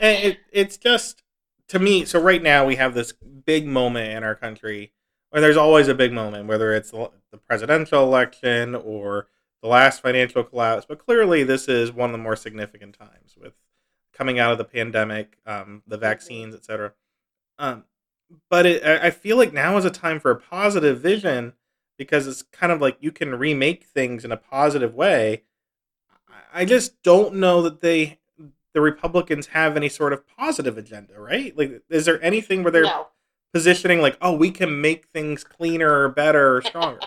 and 0.00 0.24
it, 0.24 0.38
it's 0.52 0.76
just 0.76 1.22
to 1.68 1.78
me. 1.78 2.04
So 2.04 2.20
right 2.20 2.42
now 2.42 2.66
we 2.66 2.76
have 2.76 2.94
this 2.94 3.12
big 3.12 3.66
moment 3.66 4.16
in 4.16 4.24
our 4.24 4.34
country, 4.34 4.92
where 5.30 5.40
there's 5.40 5.56
always 5.56 5.86
a 5.88 5.94
big 5.94 6.12
moment, 6.12 6.48
whether 6.48 6.72
it's 6.74 6.90
the, 6.90 7.10
the 7.30 7.38
presidential 7.38 8.02
election 8.02 8.74
or 8.74 9.28
the 9.62 9.68
last 9.68 10.02
financial 10.02 10.42
collapse. 10.42 10.86
But 10.88 10.98
clearly, 10.98 11.44
this 11.44 11.68
is 11.68 11.92
one 11.92 12.10
of 12.10 12.12
the 12.12 12.22
more 12.22 12.36
significant 12.36 12.98
times 12.98 13.36
with 13.40 13.54
coming 14.12 14.40
out 14.40 14.50
of 14.50 14.58
the 14.58 14.64
pandemic, 14.64 15.38
um, 15.46 15.82
the 15.86 15.96
mm-hmm. 15.96 16.02
vaccines, 16.02 16.54
etc. 16.56 16.94
Um, 17.58 17.84
but 18.50 18.66
it, 18.66 18.84
I 18.84 19.10
feel 19.10 19.36
like 19.36 19.52
now 19.52 19.76
is 19.76 19.84
a 19.84 19.90
time 19.90 20.18
for 20.18 20.32
a 20.32 20.40
positive 20.40 21.00
vision 21.00 21.52
because 21.96 22.26
it's 22.26 22.42
kind 22.42 22.72
of 22.72 22.80
like 22.80 22.96
you 23.00 23.12
can 23.12 23.36
remake 23.36 23.84
things 23.84 24.24
in 24.24 24.32
a 24.32 24.36
positive 24.36 24.94
way 24.94 25.42
I 26.52 26.64
just 26.64 27.02
don't 27.02 27.34
know 27.36 27.62
that 27.62 27.80
they 27.80 28.18
the 28.74 28.80
Republicans 28.80 29.48
have 29.48 29.76
any 29.76 29.88
sort 29.88 30.12
of 30.12 30.26
positive 30.26 30.78
agenda, 30.78 31.20
right? 31.20 31.56
Like, 31.56 31.82
is 31.90 32.06
there 32.06 32.22
anything 32.22 32.62
where 32.62 32.72
they're 32.72 32.82
No, 32.84 33.08
positioning 33.52 34.00
like, 34.00 34.16
oh, 34.22 34.32
we 34.34 34.50
can 34.50 34.80
make 34.80 35.06
things 35.06 35.44
cleaner, 35.44 36.08
better, 36.08 36.62
stronger? 36.66 37.00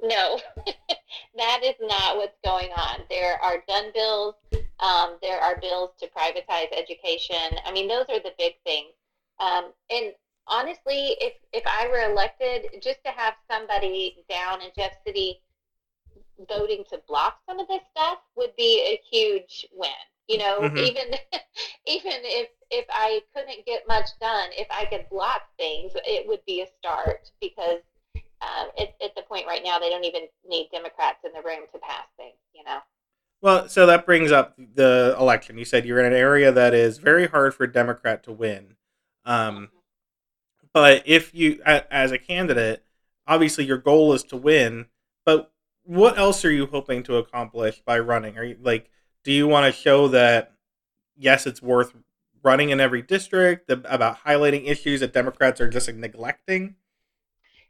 no, 0.00 0.38
that 1.36 1.60
is 1.64 1.74
not 1.80 2.16
what's 2.16 2.38
going 2.44 2.70
on. 2.76 3.00
There 3.10 3.42
are 3.42 3.62
gun 3.66 3.86
bills. 3.94 4.34
Um, 4.80 5.18
there 5.20 5.40
are 5.40 5.58
bills 5.60 5.90
to 5.98 6.06
privatize 6.06 6.68
education. 6.76 7.58
I 7.64 7.72
mean, 7.72 7.88
those 7.88 8.04
are 8.08 8.20
the 8.20 8.32
big 8.38 8.54
things. 8.64 8.92
Um, 9.40 9.72
and 9.90 10.12
honestly, 10.46 11.16
if 11.20 11.34
if 11.52 11.64
I 11.66 11.88
were 11.88 12.10
elected, 12.12 12.80
just 12.82 13.02
to 13.04 13.10
have 13.10 13.34
somebody 13.50 14.24
down 14.30 14.62
in 14.62 14.68
Jeff 14.76 14.92
City 15.04 15.40
voting 16.48 16.84
to 16.90 17.00
block 17.08 17.40
some 17.48 17.58
of 17.58 17.68
this 17.68 17.82
stuff 17.90 18.18
would 18.36 18.54
be 18.56 18.80
a 18.82 19.00
huge 19.10 19.66
win. 19.72 19.90
You 20.28 20.38
know, 20.38 20.62
Mhm. 20.62 20.78
even 20.78 21.14
even 21.86 22.20
if 22.24 22.48
if 22.70 22.86
I 22.90 23.22
couldn't 23.34 23.64
get 23.64 23.88
much 23.88 24.08
done, 24.20 24.50
if 24.52 24.68
I 24.70 24.84
could 24.84 25.08
block 25.10 25.42
things, 25.56 25.92
it 26.04 26.26
would 26.28 26.44
be 26.46 26.60
a 26.62 26.66
start 26.78 27.30
because 27.40 27.80
um, 28.42 28.68
at, 28.78 28.94
at 29.02 29.14
the 29.16 29.22
point 29.22 29.46
right 29.46 29.62
now 29.64 29.78
they 29.78 29.88
don't 29.90 30.04
even 30.04 30.22
need 30.46 30.68
Democrats 30.70 31.18
in 31.24 31.32
the 31.32 31.42
room 31.46 31.66
to 31.72 31.78
pass 31.78 32.06
things. 32.16 32.36
You 32.54 32.64
know. 32.64 32.78
Well, 33.40 33.68
so 33.68 33.86
that 33.86 34.04
brings 34.04 34.32
up 34.32 34.54
the 34.56 35.16
election. 35.18 35.58
You 35.58 35.64
said 35.64 35.86
you're 35.86 36.00
in 36.00 36.06
an 36.06 36.12
area 36.18 36.50
that 36.52 36.74
is 36.74 36.98
very 36.98 37.26
hard 37.28 37.54
for 37.54 37.64
a 37.64 37.72
Democrat 37.72 38.22
to 38.24 38.32
win. 38.32 38.76
Um, 39.24 39.70
but 40.72 41.02
if 41.06 41.34
you, 41.34 41.60
as 41.64 42.12
a 42.12 42.18
candidate, 42.18 42.84
obviously 43.26 43.64
your 43.64 43.78
goal 43.78 44.12
is 44.12 44.22
to 44.24 44.36
win. 44.36 44.86
But 45.24 45.52
what 45.88 46.18
else 46.18 46.44
are 46.44 46.50
you 46.50 46.66
hoping 46.66 47.02
to 47.02 47.16
accomplish 47.16 47.80
by 47.80 47.98
running? 47.98 48.36
Are 48.36 48.44
you 48.44 48.58
like, 48.60 48.90
do 49.24 49.32
you 49.32 49.48
want 49.48 49.64
to 49.64 49.72
show 49.72 50.06
that 50.08 50.52
yes, 51.16 51.46
it's 51.46 51.62
worth 51.62 51.94
running 52.42 52.68
in 52.68 52.78
every 52.78 53.00
district 53.00 53.70
about 53.70 54.22
highlighting 54.22 54.68
issues 54.68 55.00
that 55.00 55.14
Democrats 55.14 55.62
are 55.62 55.68
just 55.68 55.90
neglecting? 55.90 56.76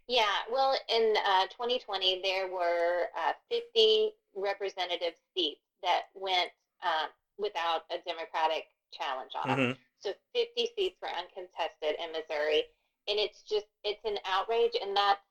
Yeah, 0.09 0.25
well, 0.51 0.77
in 0.93 1.15
uh, 1.25 1.47
2020, 1.47 2.21
there 2.25 2.49
were 2.49 3.07
uh, 3.17 3.35
50 3.51 4.11
representative 4.35 5.15
seats 5.33 5.61
that 5.85 6.11
went 6.15 6.51
um, 6.83 7.11
without 7.39 7.83
a 7.93 8.03
Democratic 8.05 8.65
challenge 8.91 9.31
on 9.37 9.49
them. 9.49 9.59
Mhm. 9.61 9.77
So 10.01 10.13
50 10.35 10.71
seats 10.75 10.97
were 11.01 11.09
uncontested 11.09 11.95
in 12.03 12.11
Missouri, 12.11 12.65
and 13.07 13.21
it's 13.21 13.43
just 13.43 13.67
it's 13.85 14.05
an 14.05 14.19
outrage, 14.25 14.75
and 14.83 14.97
that's 14.97 15.23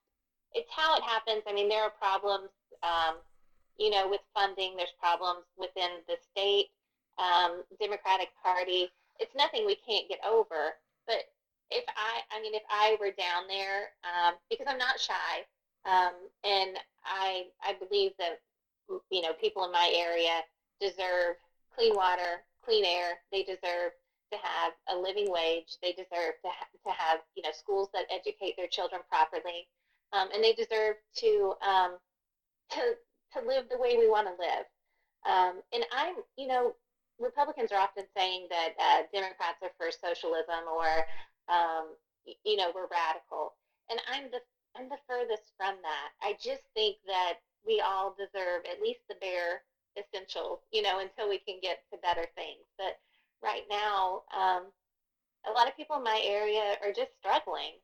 it's 0.54 0.72
how 0.72 0.96
it 0.96 1.04
happens. 1.04 1.44
I 1.48 1.54
mean, 1.54 1.68
there 1.68 1.84
are 1.84 1.90
problems, 1.90 2.50
um, 2.84 3.16
you 3.78 3.90
know, 3.90 4.08
with 4.10 4.22
funding. 4.34 4.76
There's 4.76 4.94
problems 5.00 5.46
within 5.58 6.02
the 6.08 6.18
state 6.32 6.68
um, 7.18 7.64
Democratic 7.80 8.30
Party. 8.42 8.90
It's 9.20 9.34
nothing 9.36 9.66
we 9.66 9.76
can't 9.76 10.08
get 10.10 10.20
over, 10.28 10.78
but 11.06 11.26
if 11.70 11.84
I, 11.88 12.22
I 12.32 12.42
mean, 12.42 12.54
if 12.54 12.64
I 12.70 12.96
were 13.00 13.12
down 13.12 13.44
there, 13.48 13.90
um, 14.04 14.36
because 14.50 14.68
I'm 14.70 14.78
not 14.78 15.00
shy, 15.00 15.44
um, 15.86 16.14
and 16.44 16.78
I, 17.04 17.46
I 17.64 17.74
believe 17.74 18.12
that, 18.20 18.40
you 19.10 19.22
know, 19.22 19.34
people 19.34 19.66
in 19.66 19.72
my 19.72 19.92
area 19.94 20.44
deserve 20.80 21.36
clean 21.76 21.96
water, 21.96 22.44
clean 22.64 22.86
air. 22.86 23.20
They 23.32 23.44
deserve 23.44 23.92
to 24.32 24.38
have 24.42 24.74
a 24.90 24.96
living 24.96 25.32
wage. 25.32 25.78
They 25.82 25.92
deserve 25.92 26.36
to, 26.44 26.50
ha- 26.50 26.68
to 26.86 26.92
have, 26.92 27.20
you 27.36 27.44
know, 27.44 27.52
schools 27.52 27.90
that 27.94 28.06
educate 28.12 28.56
their 28.56 28.68
children 28.68 29.02
properly, 29.10 29.68
um, 30.14 30.30
and 30.34 30.44
they 30.44 30.54
deserve 30.54 30.96
to, 31.18 31.54
um, 31.68 31.98
to, 32.72 32.96
to 33.34 33.48
live 33.48 33.66
the 33.70 33.78
way 33.78 33.98
we 33.98 34.10
want 34.10 34.28
to 34.28 34.34
live. 34.40 34.66
Um, 35.26 35.62
and 35.74 35.84
I'm, 35.92 36.16
you 36.38 36.48
know, 36.48 36.74
Republicans 37.20 37.72
are 37.72 37.80
often 37.80 38.06
saying 38.16 38.48
that 38.50 38.74
uh, 38.80 39.04
Democrats 39.14 39.58
are 39.64 39.72
for 39.78 39.90
socialism 39.92 40.70
or 40.72 41.06
um, 41.50 41.96
you 42.44 42.56
know, 42.56 42.72
we're 42.76 42.92
radical. 42.92 43.54
And 43.90 44.00
I'm 44.12 44.30
the 44.32 44.40
I'm 44.76 44.90
the 44.90 45.02
furthest 45.08 45.54
from 45.58 45.76
that. 45.82 46.10
I 46.22 46.36
just 46.42 46.62
think 46.76 46.98
that 47.08 47.40
we 47.66 47.82
all 47.82 48.14
deserve 48.14 48.62
at 48.70 48.82
least 48.82 49.00
the 49.10 49.16
bare 49.20 49.64
essentials, 49.98 50.60
you 50.72 50.82
know, 50.84 51.00
until 51.00 51.28
we 51.30 51.40
can 51.40 51.58
get 51.62 51.80
to 51.92 51.98
better 52.00 52.26
things. 52.36 52.62
But 52.78 53.00
right 53.42 53.64
now, 53.70 54.22
um, 54.36 54.70
a 55.50 55.52
lot 55.52 55.68
of 55.68 55.76
people 55.76 55.96
in 55.98 56.04
my 56.04 56.22
area 56.24 56.78
are 56.84 56.94
just 56.94 57.10
struggling, 57.18 57.82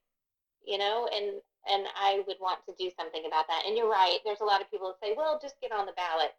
you 0.63 0.77
know, 0.77 1.09
and 1.11 1.41
and 1.69 1.87
I 1.95 2.23
would 2.27 2.37
want 2.41 2.59
to 2.67 2.73
do 2.77 2.91
something 2.97 3.23
about 3.25 3.47
that. 3.47 3.63
And 3.65 3.77
you're 3.77 3.89
right. 3.89 4.19
There's 4.25 4.41
a 4.41 4.45
lot 4.45 4.61
of 4.61 4.69
people 4.69 4.87
that 4.87 5.05
say, 5.05 5.13
"Well, 5.15 5.39
just 5.41 5.59
get 5.61 5.71
on 5.71 5.85
the 5.85 5.93
ballot," 5.93 6.33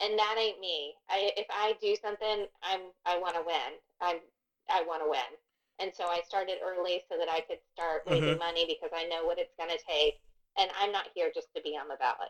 and 0.00 0.18
that 0.18 0.36
ain't 0.38 0.60
me. 0.60 0.94
I, 1.08 1.32
if 1.36 1.46
I 1.50 1.74
do 1.80 1.96
something, 2.00 2.46
I'm 2.62 2.80
I 3.06 3.18
want 3.18 3.34
to 3.34 3.42
win. 3.42 3.78
I'm 4.00 4.18
I 4.68 4.82
want 4.86 5.02
to 5.02 5.10
win. 5.10 5.30
And 5.80 5.90
so 5.94 6.04
I 6.04 6.20
started 6.26 6.56
early 6.62 7.02
so 7.10 7.16
that 7.18 7.28
I 7.28 7.40
could 7.40 7.58
start 7.72 8.04
mm-hmm. 8.04 8.22
raising 8.22 8.38
money 8.38 8.66
because 8.68 8.90
I 8.94 9.08
know 9.08 9.24
what 9.24 9.38
it's 9.38 9.54
going 9.58 9.70
to 9.70 9.78
take. 9.88 10.20
And 10.58 10.70
I'm 10.78 10.92
not 10.92 11.06
here 11.14 11.30
just 11.34 11.48
to 11.56 11.62
be 11.62 11.70
on 11.70 11.88
the 11.88 11.96
ballot. 11.96 12.28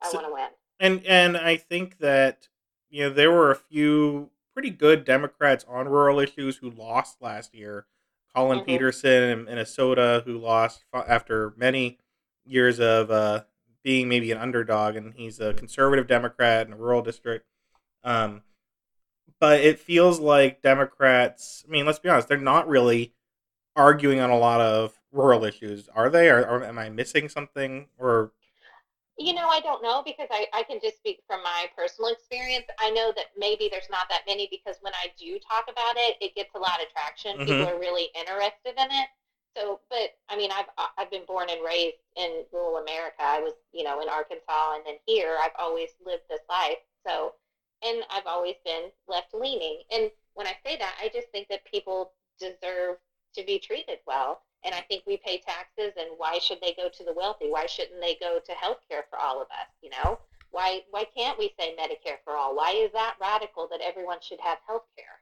I 0.00 0.10
So- 0.10 0.18
want 0.18 0.28
to 0.28 0.32
win. 0.32 0.48
and 0.80 1.06
and 1.06 1.36
I 1.36 1.56
think 1.56 1.98
that 1.98 2.48
you 2.88 3.04
know 3.04 3.10
there 3.10 3.30
were 3.32 3.50
a 3.50 3.56
few 3.56 4.30
pretty 4.52 4.70
good 4.70 5.04
Democrats 5.04 5.64
on 5.68 5.88
rural 5.88 6.20
issues 6.20 6.58
who 6.58 6.70
lost 6.70 7.20
last 7.20 7.54
year. 7.54 7.86
Collin 8.34 8.60
Mhm. 8.60 8.66
Peterson 8.66 9.22
in 9.24 9.44
Minnesota, 9.44 10.22
who 10.24 10.38
lost 10.38 10.84
after 10.92 11.54
many 11.56 11.98
years 12.44 12.80
of 12.80 13.10
uh, 13.10 13.44
being 13.82 14.08
maybe 14.08 14.32
an 14.32 14.38
underdog, 14.38 14.96
and 14.96 15.14
he's 15.14 15.40
a 15.40 15.54
conservative 15.54 16.06
Democrat 16.06 16.66
in 16.66 16.72
a 16.72 16.76
rural 16.76 17.02
district. 17.02 17.46
Um, 18.04 18.42
but 19.40 19.60
it 19.60 19.78
feels 19.78 20.20
like 20.20 20.62
Democrats. 20.62 21.64
I 21.66 21.70
mean, 21.70 21.86
let's 21.86 21.98
be 21.98 22.08
honest; 22.08 22.28
they're 22.28 22.38
not 22.38 22.68
really 22.68 23.14
arguing 23.76 24.20
on 24.20 24.30
a 24.30 24.38
lot 24.38 24.60
of 24.60 25.00
rural 25.12 25.44
issues, 25.44 25.88
are 25.90 26.10
they? 26.10 26.30
Or, 26.30 26.40
or 26.46 26.64
am 26.64 26.78
I 26.78 26.90
missing 26.90 27.28
something? 27.28 27.88
Or 27.98 28.32
You 29.16 29.32
know, 29.32 29.48
I 29.48 29.60
don't 29.60 29.82
know 29.82 30.02
because 30.04 30.26
I, 30.30 30.46
I 30.52 30.64
can 30.64 30.80
just 30.82 30.96
speak 30.96 31.18
from 31.26 31.42
my 31.42 31.66
personal 31.76 32.10
experience. 32.10 32.64
I 32.80 32.90
know 32.90 33.12
that 33.14 33.26
maybe 33.36 33.68
there's 33.70 33.88
not 33.90 34.08
that 34.10 34.22
many 34.26 34.48
because 34.50 34.76
when 34.80 34.92
I 34.94 35.06
do 35.18 35.38
talk 35.38 35.64
about 35.68 35.96
it, 35.96 36.16
it 36.20 36.34
gets 36.34 36.50
a 36.56 36.58
lot 36.58 36.80
of 36.82 36.88
traction. 36.88 37.38
Mhm. 37.38 37.46
People 37.46 37.68
are 37.68 37.78
really 37.78 38.10
interested 38.14 38.74
in 38.76 38.90
it. 38.90 39.08
So, 39.56 39.78
but 39.88 40.10
I 40.28 40.36
mean, 40.36 40.50
I've 40.50 40.66
I've 40.98 41.10
been 41.10 41.24
born 41.26 41.48
and 41.48 41.62
raised 41.62 41.96
in 42.16 42.44
rural 42.52 42.78
America. 42.78 43.22
I 43.22 43.38
was, 43.38 43.52
you 43.72 43.84
know, 43.84 44.00
in 44.00 44.08
Arkansas, 44.08 44.74
and 44.74 44.82
then 44.84 44.96
here. 45.06 45.38
I've 45.40 45.54
always 45.58 45.90
lived 46.04 46.24
this 46.28 46.40
life. 46.48 46.78
So, 47.06 47.32
and 47.82 48.04
I've 48.10 48.26
always 48.26 48.56
been 48.64 48.90
left 49.06 49.32
leaning. 49.32 49.82
And 49.90 50.10
when 50.34 50.46
I 50.48 50.56
say 50.66 50.76
that, 50.76 50.96
I 51.00 51.08
just 51.08 51.28
think 51.28 51.46
that 51.48 51.60
people 51.64 52.10
deserve 52.40 52.96
to 53.34 53.44
be 53.44 53.58
treated 53.58 53.98
well. 54.06 54.40
And 54.64 54.74
I 54.74 54.80
think 54.80 55.04
we 55.06 55.18
pay 55.18 55.38
taxes, 55.38 55.92
and 55.98 56.08
why 56.16 56.38
should 56.38 56.58
they 56.62 56.74
go 56.74 56.88
to 56.88 57.04
the 57.04 57.12
wealthy? 57.12 57.50
Why 57.50 57.66
shouldn't 57.66 58.00
they 58.00 58.16
go 58.20 58.38
to 58.44 58.52
health 58.52 58.78
care 58.88 59.04
for 59.10 59.18
all 59.18 59.40
of 59.42 59.48
us? 59.48 59.68
You 59.82 59.90
know, 59.90 60.18
why 60.50 60.80
why 60.90 61.04
can't 61.16 61.38
we 61.38 61.52
say 61.58 61.76
Medicare 61.78 62.18
for 62.24 62.36
all? 62.36 62.56
Why 62.56 62.70
is 62.70 62.92
that 62.92 63.16
radical 63.20 63.68
that 63.70 63.80
everyone 63.82 64.18
should 64.22 64.40
have 64.40 64.58
health 64.66 64.86
care? 64.96 65.20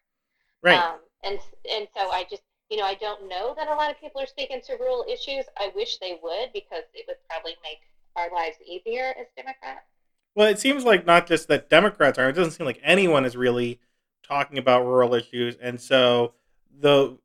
right? 0.62 0.78
Um, 0.78 0.98
and 1.24 1.38
and 1.70 1.88
so 1.94 2.10
I 2.10 2.24
just 2.30 2.42
you 2.70 2.76
know 2.76 2.84
I 2.84 2.94
don't 2.94 3.28
know 3.28 3.54
that 3.56 3.68
a 3.68 3.74
lot 3.74 3.90
of 3.90 4.00
people 4.00 4.20
are 4.20 4.26
speaking 4.26 4.60
to 4.66 4.76
rural 4.78 5.04
issues. 5.08 5.44
I 5.58 5.72
wish 5.74 5.98
they 5.98 6.18
would 6.22 6.52
because 6.52 6.84
it 6.94 7.04
would 7.08 7.16
probably 7.28 7.56
make 7.62 7.80
our 8.16 8.30
lives 8.32 8.56
easier 8.64 9.14
as 9.18 9.26
Democrats. 9.36 9.86
Well, 10.34 10.48
it 10.48 10.58
seems 10.58 10.84
like 10.84 11.04
not 11.04 11.26
just 11.26 11.48
that 11.48 11.68
Democrats 11.68 12.18
are. 12.18 12.28
It 12.28 12.34
doesn't 12.34 12.52
seem 12.52 12.66
like 12.66 12.80
anyone 12.82 13.24
is 13.24 13.36
really 13.36 13.80
talking 14.22 14.56
about 14.58 14.86
rural 14.86 15.14
issues, 15.14 15.56
and 15.60 15.80
so 15.80 16.32
the 16.78 17.18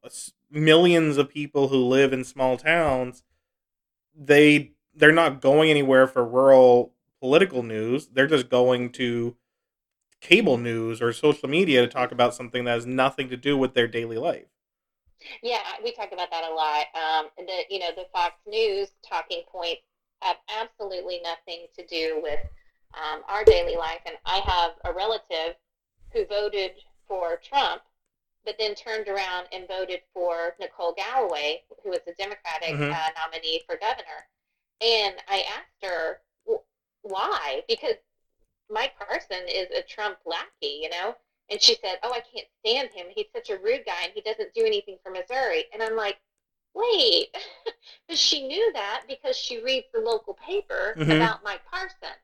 millions 0.50 1.18
of 1.18 1.30
people 1.30 1.70
who 1.70 1.86
live 1.86 2.14
in 2.14 2.24
small 2.24 2.58
towns, 2.58 3.24
they 4.16 4.72
they're 4.96 5.12
not 5.12 5.42
going 5.42 5.70
anywhere 5.70 6.08
for 6.08 6.26
rural 6.26 6.94
political 7.20 7.64
news. 7.64 8.08
They're 8.08 8.28
just 8.28 8.50
going 8.50 8.92
to 8.94 9.36
cable 10.20 10.58
news 10.58 11.02
or 11.02 11.14
social 11.14 11.48
media 11.48 11.82
to 11.82 11.88
talk 11.88 12.12
about 12.12 12.34
something 12.34 12.66
that 12.66 12.72
has 12.72 12.86
nothing 12.86 13.30
to 13.30 13.38
do 13.38 13.56
with 13.58 13.74
their 13.74 13.88
daily 13.88 14.18
life. 14.18 14.48
Yeah, 15.44 15.62
we 15.84 15.92
talk 15.94 16.12
about 16.12 16.30
that 16.32 16.44
a 16.44 16.54
lot. 16.54 16.86
Um, 16.96 17.30
the 17.38 17.64
you 17.70 17.80
know 17.80 17.92
the 17.96 18.06
Fox 18.14 18.36
News 18.48 18.90
talking 19.08 19.44
points 19.52 19.82
have 20.22 20.38
absolutely 20.60 21.22
nothing 21.24 21.68
to 21.78 21.86
do 21.86 22.20
with 22.22 22.40
um, 22.94 23.22
our 23.28 23.44
daily 23.44 23.76
life. 23.76 24.00
And 24.06 24.16
I 24.26 24.42
have 24.46 24.72
a 24.86 24.96
relative 24.96 25.56
who 26.14 26.26
voted 26.26 26.72
for 27.08 27.40
Trump, 27.44 27.82
but 28.48 28.58
then 28.58 28.76
turned 28.76 29.10
around 29.10 29.48
and 29.54 29.68
voted 29.68 30.02
for 30.16 30.56
Nicole 30.60 30.94
Galloway, 30.94 31.62
who 31.84 31.92
was 31.92 32.00
the 32.08 32.14
Democratic 32.14 32.74
Mhm. 32.76 32.92
uh, 32.94 33.10
nominee 33.16 33.62
for 33.68 33.78
governor. 33.78 34.26
And 34.82 35.22
I 35.28 35.42
asked 35.44 35.84
her 35.84 36.20
"Wh- 36.50 36.64
why, 37.04 37.64
because 37.68 37.96
Mike 38.70 38.96
Parson 38.96 39.48
is 39.50 39.70
a 39.72 39.84
Trump 39.84 40.20
lackey, 40.26 40.80
you 40.82 40.90
know. 40.90 41.16
And 41.50 41.62
she 41.62 41.76
said, 41.84 42.00
"Oh, 42.04 42.12
I 42.14 42.22
can't 42.22 42.48
stand 42.66 42.94
him. 42.94 43.10
He's 43.16 43.28
such 43.36 43.50
a 43.52 43.58
rude 43.58 43.86
guy, 43.86 44.04
and 44.06 44.14
he 44.14 44.22
doesn't 44.22 44.54
do 44.54 44.66
anything 44.66 44.98
for 45.04 45.12
Missouri." 45.12 45.66
And 45.74 45.84
I'm 45.84 45.96
like, 45.98 46.18
"Wait," 46.74 47.30
but 48.08 48.18
she 48.20 48.42
knew 48.48 48.72
that 48.74 49.04
because 49.08 49.38
she 49.38 49.60
reads 49.60 49.88
the 49.94 50.02
local 50.02 50.36
paper 50.36 50.98
Mhm. 50.98 51.18
about 51.18 51.44
Mike 51.44 51.64
Parson. 51.66 52.16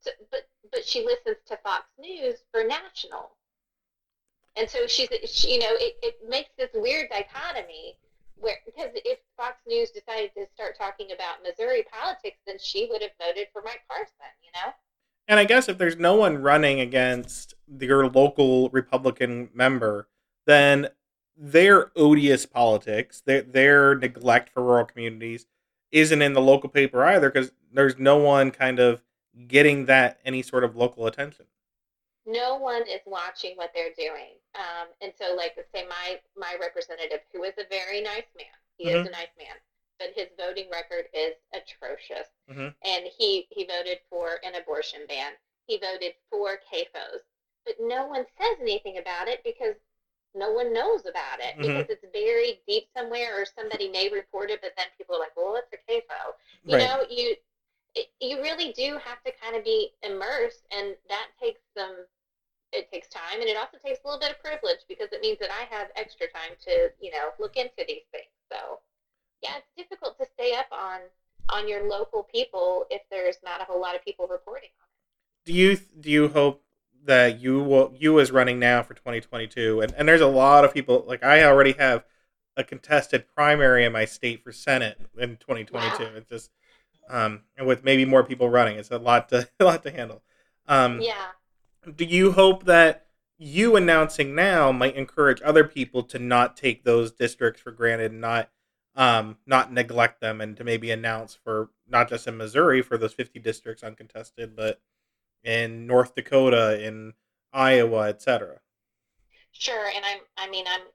So, 0.00 0.12
but 0.30 0.44
but 0.72 0.84
she 0.84 1.02
listens 1.02 1.38
to 1.46 1.56
Fox 1.58 1.86
News 1.98 2.42
for 2.52 2.64
national, 2.64 3.37
and 4.58 4.68
so 4.68 4.86
she's 4.86 5.08
she, 5.24 5.54
you 5.54 5.60
know 5.60 5.70
it, 5.72 5.96
it 6.02 6.16
makes 6.28 6.50
this 6.58 6.70
weird 6.74 7.08
dichotomy 7.10 7.96
where 8.40 8.56
because 8.66 8.90
if 8.94 9.18
Fox 9.36 9.56
News 9.66 9.90
decided 9.90 10.30
to 10.36 10.46
start 10.54 10.76
talking 10.76 11.08
about 11.14 11.42
Missouri 11.42 11.84
politics, 11.92 12.38
then 12.46 12.56
she 12.60 12.88
would 12.90 13.02
have 13.02 13.10
voted 13.20 13.48
for 13.52 13.62
Mike 13.64 13.82
Parson, 13.88 14.14
you 14.42 14.50
know. 14.54 14.72
And 15.26 15.38
I 15.38 15.44
guess 15.44 15.68
if 15.68 15.76
there's 15.78 15.96
no 15.96 16.14
one 16.14 16.38
running 16.38 16.80
against 16.80 17.54
your 17.80 18.08
local 18.08 18.70
Republican 18.70 19.50
member, 19.52 20.08
then 20.46 20.88
their 21.36 21.90
odious 21.96 22.46
politics, 22.46 23.22
their 23.24 23.42
their 23.42 23.94
neglect 23.94 24.50
for 24.50 24.62
rural 24.62 24.84
communities, 24.84 25.46
isn't 25.92 26.22
in 26.22 26.32
the 26.32 26.40
local 26.40 26.68
paper 26.68 27.04
either 27.04 27.30
because 27.30 27.52
there's 27.72 27.98
no 27.98 28.16
one 28.16 28.50
kind 28.50 28.78
of 28.78 29.02
getting 29.46 29.86
that 29.86 30.18
any 30.24 30.42
sort 30.42 30.64
of 30.64 30.76
local 30.76 31.06
attention. 31.06 31.46
No 32.28 32.56
one 32.56 32.82
is 32.82 33.00
watching 33.06 33.56
what 33.56 33.70
they're 33.74 33.96
doing, 33.96 34.36
um, 34.54 34.88
and 35.00 35.12
so 35.16 35.34
like 35.34 35.56
say 35.74 35.86
my 35.88 36.20
my 36.36 36.56
representative, 36.60 37.20
who 37.32 37.44
is 37.44 37.54
a 37.56 37.64
very 37.70 38.02
nice 38.02 38.28
man, 38.36 38.52
he 38.76 38.86
mm-hmm. 38.86 39.00
is 39.00 39.08
a 39.08 39.10
nice 39.10 39.32
man, 39.38 39.56
but 39.98 40.08
his 40.14 40.28
voting 40.36 40.68
record 40.70 41.08
is 41.14 41.34
atrocious, 41.56 42.28
mm-hmm. 42.50 42.68
and 42.84 43.04
he 43.16 43.46
he 43.50 43.64
voted 43.64 43.98
for 44.10 44.40
an 44.44 44.60
abortion 44.60 45.00
ban. 45.08 45.32
He 45.66 45.78
voted 45.78 46.12
for 46.30 46.60
CAFOs, 46.70 47.24
but 47.64 47.76
no 47.80 48.06
one 48.06 48.24
says 48.38 48.58
anything 48.60 48.98
about 48.98 49.28
it 49.28 49.40
because 49.42 49.74
no 50.34 50.52
one 50.52 50.72
knows 50.72 51.00
about 51.00 51.40
it 51.40 51.56
mm-hmm. 51.56 51.62
because 51.62 51.86
it's 51.88 52.04
buried 52.12 52.60
deep 52.66 52.84
somewhere 52.96 53.40
or 53.40 53.44
somebody 53.44 53.88
may 53.88 54.08
report 54.08 54.50
it 54.50 54.60
but 54.60 54.72
then 54.76 54.86
people 54.96 55.16
are 55.16 55.20
like 55.20 55.36
well 55.36 55.56
it's 55.56 55.72
a 55.72 55.90
CAFO 55.90 56.36
you 56.64 56.76
right. 56.76 56.84
know 56.84 57.04
you 57.08 57.34
it, 57.94 58.08
you 58.20 58.40
really 58.42 58.72
do 58.72 58.98
have 59.02 59.22
to 59.24 59.32
kind 59.42 59.56
of 59.56 59.64
be 59.64 59.90
immersed 60.02 60.64
and 60.70 60.94
that 61.08 61.28
takes 61.40 61.60
some 61.76 61.96
it 62.72 62.90
takes 62.92 63.08
time 63.08 63.40
and 63.40 63.48
it 63.48 63.56
also 63.56 63.78
takes 63.84 64.00
a 64.04 64.06
little 64.06 64.20
bit 64.20 64.30
of 64.30 64.40
privilege 64.42 64.80
because 64.88 65.08
it 65.12 65.20
means 65.20 65.38
that 65.38 65.50
I 65.50 65.64
have 65.74 65.88
extra 65.96 66.26
time 66.28 66.56
to 66.64 66.90
you 67.00 67.10
know 67.10 67.30
look 67.38 67.56
into 67.56 67.84
these 67.86 68.06
things. 68.12 68.32
So 68.52 68.80
yeah 69.42 69.56
it's 69.56 69.70
difficult 69.76 70.18
to 70.18 70.26
stay 70.34 70.54
up 70.54 70.66
on 70.72 71.00
on 71.50 71.68
your 71.68 71.88
local 71.88 72.24
people 72.24 72.86
if 72.90 73.02
there's 73.10 73.36
not 73.44 73.60
a 73.60 73.64
whole 73.64 73.80
lot 73.80 73.94
of 73.94 74.04
people 74.04 74.26
reporting 74.26 74.70
on 74.80 74.86
it. 74.86 75.46
Do 75.46 75.52
you 75.52 75.78
do 76.00 76.10
you 76.10 76.28
hope 76.28 76.62
that 77.04 77.40
you 77.40 77.62
will 77.62 77.94
you 77.98 78.18
is 78.18 78.30
running 78.30 78.58
now 78.58 78.82
for 78.82 78.94
2022 78.94 79.80
and, 79.80 79.94
and 79.96 80.08
there's 80.08 80.20
a 80.20 80.26
lot 80.26 80.64
of 80.64 80.74
people 80.74 81.04
like 81.06 81.22
i 81.22 81.42
already 81.44 81.72
have 81.72 82.04
a 82.56 82.64
contested 82.64 83.24
primary 83.34 83.84
in 83.84 83.92
my 83.92 84.04
state 84.04 84.42
for 84.42 84.52
senate 84.52 84.98
in 85.16 85.36
2022 85.36 86.04
wow. 86.04 86.10
it's 86.16 86.28
just 86.28 86.50
um 87.08 87.40
and 87.56 87.66
with 87.66 87.84
maybe 87.84 88.04
more 88.04 88.24
people 88.24 88.50
running 88.50 88.76
it's 88.76 88.90
a 88.90 88.98
lot 88.98 89.28
to 89.28 89.48
a 89.60 89.64
lot 89.64 89.82
to 89.82 89.90
handle. 89.90 90.22
Um 90.66 91.00
yeah 91.00 91.28
do 91.96 92.04
you 92.04 92.32
hope 92.32 92.64
that 92.64 93.06
you 93.38 93.76
announcing 93.76 94.34
now 94.34 94.72
might 94.72 94.96
encourage 94.96 95.40
other 95.42 95.64
people 95.64 96.02
to 96.02 96.18
not 96.18 96.56
take 96.56 96.84
those 96.84 97.12
districts 97.12 97.60
for 97.60 97.70
granted 97.70 98.12
and 98.12 98.20
not 98.20 98.50
um 98.96 99.36
not 99.46 99.72
neglect 99.72 100.20
them 100.20 100.40
and 100.40 100.56
to 100.56 100.64
maybe 100.64 100.90
announce 100.90 101.34
for 101.34 101.70
not 101.88 102.08
just 102.08 102.26
in 102.26 102.36
missouri 102.36 102.82
for 102.82 102.98
those 102.98 103.14
50 103.14 103.38
districts 103.38 103.82
uncontested 103.82 104.56
but 104.56 104.80
in 105.44 105.86
North 105.86 106.14
Dakota, 106.14 106.84
in 106.84 107.14
Iowa, 107.52 108.08
etc. 108.08 108.60
Sure, 109.52 109.86
and 109.94 110.04
I'm 110.04 110.20
I 110.36 110.50
mean 110.50 110.66
I'm 110.68 110.86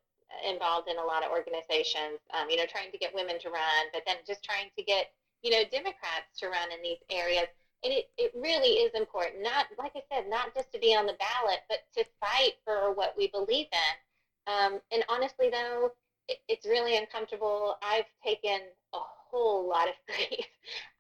involved 0.54 0.90
in 0.90 0.98
a 0.98 1.04
lot 1.04 1.24
of 1.24 1.32
organizations, 1.32 2.20
um, 2.34 2.50
you 2.50 2.58
know, 2.58 2.66
trying 2.66 2.92
to 2.92 2.98
get 2.98 3.14
women 3.14 3.40
to 3.40 3.50
run, 3.50 3.86
but 3.94 4.04
then 4.06 4.18
just 4.28 4.44
trying 4.44 4.70
to 4.78 4.84
get 4.84 5.12
you 5.42 5.52
know 5.52 5.64
Democrats 5.72 6.40
to 6.40 6.48
run 6.48 6.72
in 6.72 6.82
these 6.84 7.02
areas. 7.10 7.48
And 7.84 7.92
it, 7.92 8.10
it 8.18 8.32
really 8.36 8.80
is 8.80 8.94
important, 8.94 9.44
not 9.44 9.66
like 9.78 9.92
I 9.96 10.02
said, 10.12 10.30
not 10.30 10.56
just 10.56 10.72
to 10.74 10.80
be 10.80 10.96
on 10.96 11.06
the 11.06 11.18
ballot, 11.20 11.60
but 11.68 11.80
to 11.96 12.06
fight 12.20 12.54
for 12.64 12.94
what 12.94 13.14
we 13.18 13.28
believe 13.28 13.68
in. 13.72 14.54
Um, 14.54 14.80
and 14.92 15.04
honestly, 15.10 15.50
though, 15.50 15.92
it, 16.28 16.38
it's 16.48 16.66
really 16.66 16.98
uncomfortable. 16.98 17.78
I've 17.82 18.06
taken 18.24 18.60
a 18.94 19.00
whole 19.00 19.68
lot 19.68 19.88
of 19.90 19.96
grief. 20.08 20.46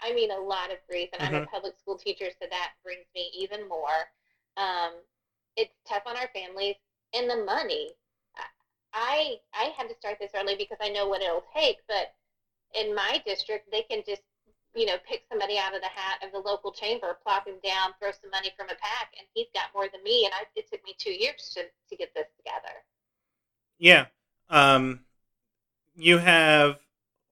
I 0.01 0.13
mean, 0.13 0.31
a 0.31 0.39
lot 0.39 0.71
of 0.71 0.77
grief. 0.89 1.09
And 1.13 1.21
mm-hmm. 1.21 1.35
I'm 1.35 1.41
a 1.41 1.45
mm-hmm. 1.45 1.53
public 1.53 1.77
school 1.79 1.97
teacher, 1.97 2.27
so 2.41 2.47
that 2.49 2.71
brings 2.83 3.05
me 3.15 3.31
even 3.37 3.67
more. 3.67 4.09
Um, 4.57 4.93
it's 5.55 5.73
tough 5.87 6.03
on 6.05 6.17
our 6.17 6.29
families 6.33 6.75
and 7.13 7.29
the 7.29 7.45
money. 7.45 7.95
I 8.93 9.37
I 9.53 9.73
had 9.75 9.89
to 9.89 9.95
start 9.95 10.17
this 10.19 10.31
early 10.35 10.55
because 10.55 10.77
I 10.81 10.89
know 10.89 11.07
what 11.07 11.21
it'll 11.21 11.45
take. 11.55 11.77
But 11.87 12.13
in 12.75 12.93
my 12.93 13.21
district, 13.25 13.71
they 13.71 13.81
can 13.81 14.03
just 14.07 14.21
you 14.75 14.85
know 14.85 14.95
pick 15.07 15.23
somebody 15.29 15.57
out 15.57 15.75
of 15.75 15.81
the 15.81 15.87
hat 15.87 16.23
of 16.25 16.31
the 16.31 16.39
local 16.39 16.71
chamber, 16.71 17.17
plop 17.23 17.47
him 17.47 17.55
down, 17.63 17.91
throw 17.99 18.11
some 18.11 18.31
money 18.31 18.51
from 18.57 18.67
a 18.67 18.75
PAC, 18.75 19.13
and 19.17 19.27
he's 19.33 19.47
got 19.53 19.65
more 19.73 19.87
than 19.91 20.03
me. 20.03 20.25
And 20.25 20.33
I, 20.33 20.45
it 20.55 20.69
took 20.69 20.83
me 20.83 20.95
two 20.97 21.11
years 21.11 21.51
to 21.55 21.63
to 21.63 21.95
get 21.95 22.13
this 22.15 22.27
together. 22.37 22.75
Yeah. 23.79 24.05
Um, 24.49 25.01
you 25.95 26.17
have 26.17 26.79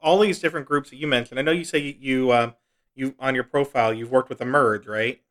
all 0.01 0.19
these 0.19 0.39
different 0.39 0.67
groups 0.67 0.89
that 0.89 0.97
you 0.97 1.07
mentioned. 1.07 1.39
I 1.39 1.43
know 1.43 1.51
you 1.51 1.63
say 1.63 1.79
you, 1.79 1.95
you 1.99 2.31
um 2.33 2.55
you 2.95 3.15
on 3.19 3.35
your 3.35 3.43
profile 3.43 3.93
you've 3.93 4.11
worked 4.11 4.29
with 4.29 4.41
Emerge, 4.41 4.87
right? 4.87 5.21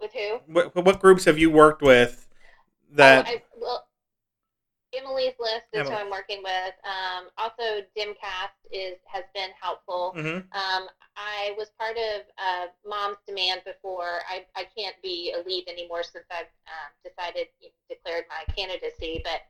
With 0.00 0.12
who? 0.12 0.40
What, 0.46 0.74
what 0.74 1.00
groups 1.00 1.24
have 1.26 1.38
you 1.38 1.50
worked 1.50 1.82
with? 1.82 2.28
That 2.92 3.26
oh, 3.26 3.30
I, 3.30 3.42
well, 3.56 3.86
Emily's 4.94 5.34
list 5.40 5.64
is 5.72 5.80
Emily. 5.80 5.94
who 5.94 6.00
I'm 6.00 6.10
working 6.10 6.42
with. 6.42 6.74
Um, 6.84 7.28
also, 7.38 7.82
DemCast 7.96 8.56
is 8.70 8.96
has 9.06 9.24
been 9.34 9.50
helpful. 9.60 10.14
Mm-hmm. 10.16 10.36
Um, 10.52 10.88
I 11.16 11.54
was 11.56 11.70
part 11.78 11.96
of 11.96 12.22
uh, 12.38 12.66
Mom's 12.86 13.18
Demand 13.26 13.62
before. 13.64 14.20
I, 14.28 14.44
I 14.56 14.66
can't 14.76 14.96
be 15.02 15.34
a 15.36 15.46
lead 15.46 15.68
anymore 15.68 16.02
since 16.02 16.24
I've 16.30 16.52
um, 16.66 16.92
decided 17.04 17.48
declared 17.88 18.24
my 18.28 18.52
candidacy. 18.54 19.22
But 19.24 19.42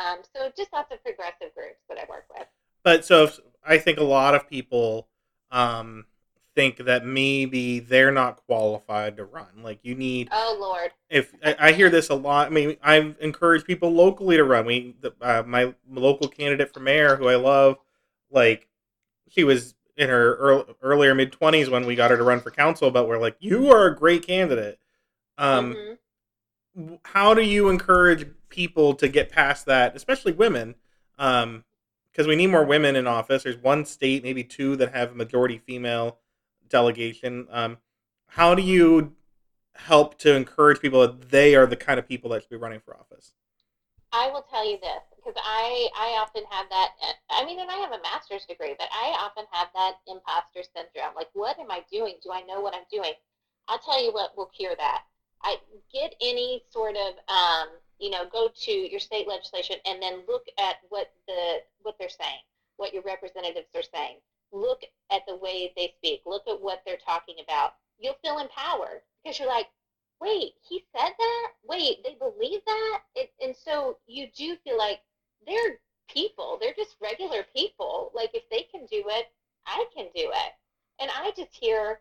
um, 0.00 0.18
so 0.34 0.50
just 0.56 0.72
lots 0.72 0.92
of 0.92 1.02
progressive 1.02 1.54
groups 1.54 1.80
that 1.88 1.98
I 1.98 2.04
work 2.08 2.26
with. 2.36 2.46
But 2.84 3.04
so 3.04 3.30
I 3.64 3.78
think 3.78 3.98
a 3.98 4.04
lot 4.04 4.34
of 4.34 4.48
people 4.48 5.08
um, 5.50 6.06
think 6.58 6.78
that 6.78 7.06
maybe 7.06 7.78
they're 7.78 8.10
not 8.10 8.44
qualified 8.44 9.16
to 9.16 9.24
run. 9.24 9.62
Like 9.62 9.78
you 9.84 9.94
need. 9.94 10.28
Oh 10.32 10.56
Lord. 10.60 10.90
If 11.08 11.32
I, 11.44 11.54
I 11.60 11.72
hear 11.72 11.88
this 11.88 12.08
a 12.08 12.16
lot, 12.16 12.48
I 12.48 12.50
mean, 12.50 12.76
I 12.82 13.14
encourage 13.20 13.64
people 13.64 13.92
locally 13.92 14.36
to 14.36 14.42
run. 14.42 14.66
We, 14.66 14.96
the, 15.00 15.14
uh, 15.20 15.44
my 15.46 15.72
local 15.88 16.26
candidate 16.26 16.74
for 16.74 16.80
mayor, 16.80 17.14
who 17.14 17.28
I 17.28 17.36
love, 17.36 17.76
like 18.28 18.66
she 19.28 19.44
was 19.44 19.76
in 19.96 20.08
her 20.08 20.34
early, 20.34 20.64
earlier 20.82 21.14
mid 21.14 21.30
twenties 21.30 21.70
when 21.70 21.86
we 21.86 21.94
got 21.94 22.10
her 22.10 22.16
to 22.16 22.24
run 22.24 22.40
for 22.40 22.50
council. 22.50 22.90
But 22.90 23.06
we're 23.06 23.20
like, 23.20 23.36
you 23.38 23.70
are 23.70 23.86
a 23.86 23.94
great 23.94 24.26
candidate. 24.26 24.80
Um, 25.38 25.76
mm-hmm. 26.74 26.94
How 27.04 27.34
do 27.34 27.42
you 27.42 27.68
encourage 27.68 28.26
people 28.48 28.94
to 28.94 29.06
get 29.06 29.30
past 29.30 29.66
that, 29.66 29.94
especially 29.94 30.32
women? 30.32 30.74
Um, 31.20 31.62
because 32.10 32.26
we 32.26 32.34
need 32.34 32.48
more 32.48 32.64
women 32.64 32.96
in 32.96 33.06
office. 33.06 33.44
There's 33.44 33.58
one 33.58 33.84
state, 33.84 34.24
maybe 34.24 34.42
two, 34.42 34.74
that 34.76 34.92
have 34.92 35.12
a 35.12 35.14
majority 35.14 35.58
female 35.58 36.18
delegation. 36.68 37.46
Um, 37.50 37.78
how 38.26 38.54
do 38.54 38.62
you 38.62 39.14
help 39.74 40.18
to 40.18 40.34
encourage 40.34 40.80
people 40.80 41.00
that 41.00 41.30
they 41.30 41.54
are 41.54 41.66
the 41.66 41.76
kind 41.76 41.98
of 41.98 42.08
people 42.08 42.30
that 42.30 42.42
should 42.42 42.50
be 42.50 42.56
running 42.56 42.80
for 42.80 42.96
office? 42.96 43.32
I 44.12 44.30
will 44.30 44.44
tell 44.50 44.68
you 44.68 44.78
this 44.80 45.02
because 45.16 45.34
I 45.36 45.88
I 45.94 46.18
often 46.20 46.42
have 46.50 46.66
that. 46.70 46.90
I 47.30 47.44
mean, 47.44 47.60
and 47.60 47.70
I 47.70 47.76
have 47.76 47.92
a 47.92 48.02
master's 48.02 48.46
degree, 48.46 48.74
but 48.78 48.88
I 48.90 49.16
often 49.20 49.44
have 49.52 49.68
that 49.74 49.96
imposter 50.06 50.62
syndrome. 50.74 51.14
Like, 51.14 51.28
what 51.34 51.58
am 51.58 51.70
I 51.70 51.84
doing? 51.92 52.14
Do 52.22 52.32
I 52.32 52.42
know 52.42 52.60
what 52.60 52.74
I'm 52.74 52.88
doing? 52.90 53.12
I'll 53.68 53.78
tell 53.78 54.02
you 54.02 54.12
what 54.12 54.36
will 54.36 54.46
cure 54.46 54.74
that. 54.78 55.02
I 55.42 55.56
get 55.92 56.14
any 56.22 56.62
sort 56.70 56.96
of 56.96 57.14
um, 57.28 57.68
you 57.98 58.10
know, 58.10 58.24
go 58.30 58.48
to 58.54 58.72
your 58.72 59.00
state 59.00 59.26
legislation 59.26 59.76
and 59.84 60.00
then 60.02 60.22
look 60.28 60.44
at 60.58 60.76
what 60.88 61.12
the 61.26 61.58
what 61.82 61.96
they're 61.98 62.08
saying, 62.08 62.40
what 62.76 62.94
your 62.94 63.02
representatives 63.02 63.68
are 63.74 63.82
saying. 63.94 64.16
Look 64.52 64.82
at 65.10 65.22
the 65.26 65.34
way 65.34 65.72
they 65.76 65.92
speak. 65.96 66.20
Look 66.26 66.42
at 66.48 66.60
what 66.60 66.80
they're 66.84 66.96
talking 66.96 67.36
about. 67.40 67.72
You'll 67.98 68.16
feel 68.22 68.38
empowered 68.38 69.00
because 69.22 69.38
you're 69.38 69.48
like, 69.48 69.66
wait, 70.20 70.52
he 70.68 70.82
said 70.94 71.10
that. 71.18 71.48
Wait, 71.64 72.02
they 72.02 72.14
believe 72.14 72.60
that, 72.66 72.98
it, 73.14 73.30
and 73.40 73.54
so 73.54 73.96
you 74.06 74.26
do 74.36 74.56
feel 74.64 74.76
like 74.76 75.00
they're 75.46 75.78
people. 76.08 76.56
They're 76.60 76.72
just 76.72 76.96
regular 77.00 77.44
people. 77.54 78.10
Like 78.14 78.30
if 78.34 78.42
they 78.50 78.62
can 78.70 78.86
do 78.86 79.04
it, 79.08 79.26
I 79.66 79.84
can 79.94 80.06
do 80.14 80.30
it. 80.32 80.52
And 81.00 81.10
I 81.14 81.30
just 81.36 81.56
hear 81.58 82.00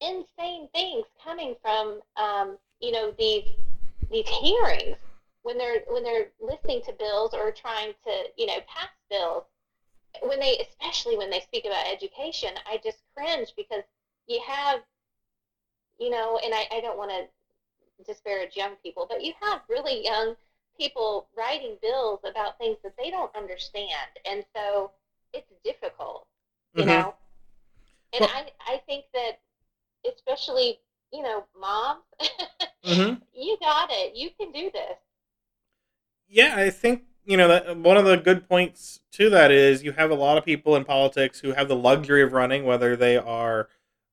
insane 0.00 0.68
things 0.74 1.06
coming 1.22 1.54
from, 1.62 2.00
um, 2.16 2.58
you 2.80 2.90
know, 2.90 3.12
these 3.16 3.48
these 4.10 4.28
hearings 4.28 4.96
when 5.42 5.56
they're 5.56 5.80
when 5.88 6.02
they're 6.02 6.30
listening 6.40 6.80
to 6.82 6.92
bills 6.92 7.32
or 7.32 7.50
trying 7.50 7.92
to 8.04 8.24
you 8.36 8.46
know 8.46 8.58
pass 8.66 8.88
bills 9.08 9.44
when 10.22 10.40
they 10.40 10.56
especially 10.58 11.16
when 11.16 11.30
they 11.30 11.40
speak 11.40 11.64
about 11.64 11.86
education 11.86 12.50
i 12.66 12.78
just 12.82 12.98
cringe 13.16 13.52
because 13.56 13.82
you 14.26 14.40
have 14.46 14.80
you 15.98 16.10
know 16.10 16.38
and 16.44 16.54
i, 16.54 16.66
I 16.70 16.80
don't 16.80 16.98
want 16.98 17.10
to 17.10 17.24
disparage 18.06 18.56
young 18.56 18.76
people 18.82 19.06
but 19.08 19.22
you 19.22 19.32
have 19.40 19.60
really 19.68 20.04
young 20.04 20.34
people 20.78 21.28
writing 21.36 21.76
bills 21.80 22.20
about 22.24 22.58
things 22.58 22.76
that 22.82 22.94
they 22.98 23.10
don't 23.10 23.34
understand 23.36 24.10
and 24.28 24.44
so 24.54 24.90
it's 25.32 25.50
difficult 25.64 26.26
you 26.74 26.82
mm-hmm. 26.82 26.90
know 26.90 27.14
and 28.12 28.20
well, 28.20 28.30
I, 28.32 28.74
I 28.74 28.82
think 28.86 29.04
that 29.14 29.38
especially 30.06 30.78
you 31.14 31.22
know, 31.22 31.44
moms, 31.58 32.02
Mhm. 32.84 33.22
you 33.32 33.56
got 33.60 33.90
it. 33.90 34.14
You 34.16 34.30
can 34.38 34.50
do 34.50 34.70
this. 34.70 34.98
Yeah, 36.26 36.54
I 36.56 36.70
think 36.70 37.04
you 37.24 37.36
know 37.36 37.48
that 37.48 37.76
one 37.76 37.96
of 37.96 38.04
the 38.04 38.16
good 38.16 38.48
points 38.48 39.00
to 39.12 39.30
that 39.30 39.50
is 39.50 39.82
you 39.82 39.92
have 39.92 40.10
a 40.10 40.14
lot 40.14 40.38
of 40.38 40.44
people 40.44 40.76
in 40.76 40.84
politics 40.84 41.40
who 41.40 41.52
have 41.52 41.68
the 41.68 41.76
luxury 41.76 42.22
of 42.22 42.32
running, 42.32 42.64
whether 42.64 42.96
they 42.96 43.16
are 43.16 43.68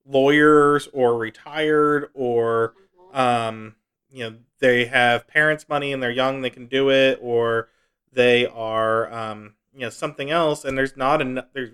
lawyers 0.05 0.87
or 0.93 1.17
retired 1.17 2.09
or 2.13 2.73
Mhm. 3.13 3.15
um, 3.17 3.75
you 4.09 4.23
know 4.29 4.37
they 4.59 4.85
have 4.85 5.27
parents' 5.27 5.67
money 5.69 5.91
and 5.93 6.01
they're 6.01 6.11
young, 6.11 6.41
they 6.41 6.49
can 6.49 6.67
do 6.67 6.89
it, 6.89 7.19
or 7.21 7.69
they 8.11 8.45
are 8.47 9.11
um, 9.11 9.55
you 9.73 9.81
know 9.81 9.89
something 9.89 10.29
else, 10.31 10.65
and 10.65 10.77
there's 10.77 10.97
not 10.97 11.21
an 11.21 11.41
there's 11.53 11.71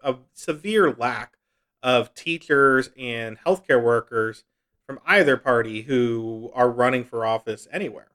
a 0.00 0.16
severe 0.34 0.92
lack 0.92 1.36
of 1.82 2.14
teachers 2.14 2.90
and 2.98 3.38
healthcare 3.40 3.82
workers 3.82 4.44
from 4.86 5.00
either 5.06 5.36
party 5.36 5.82
who 5.82 6.50
are 6.54 6.70
running 6.70 7.04
for 7.04 7.24
office 7.26 7.66
anywhere. 7.72 8.08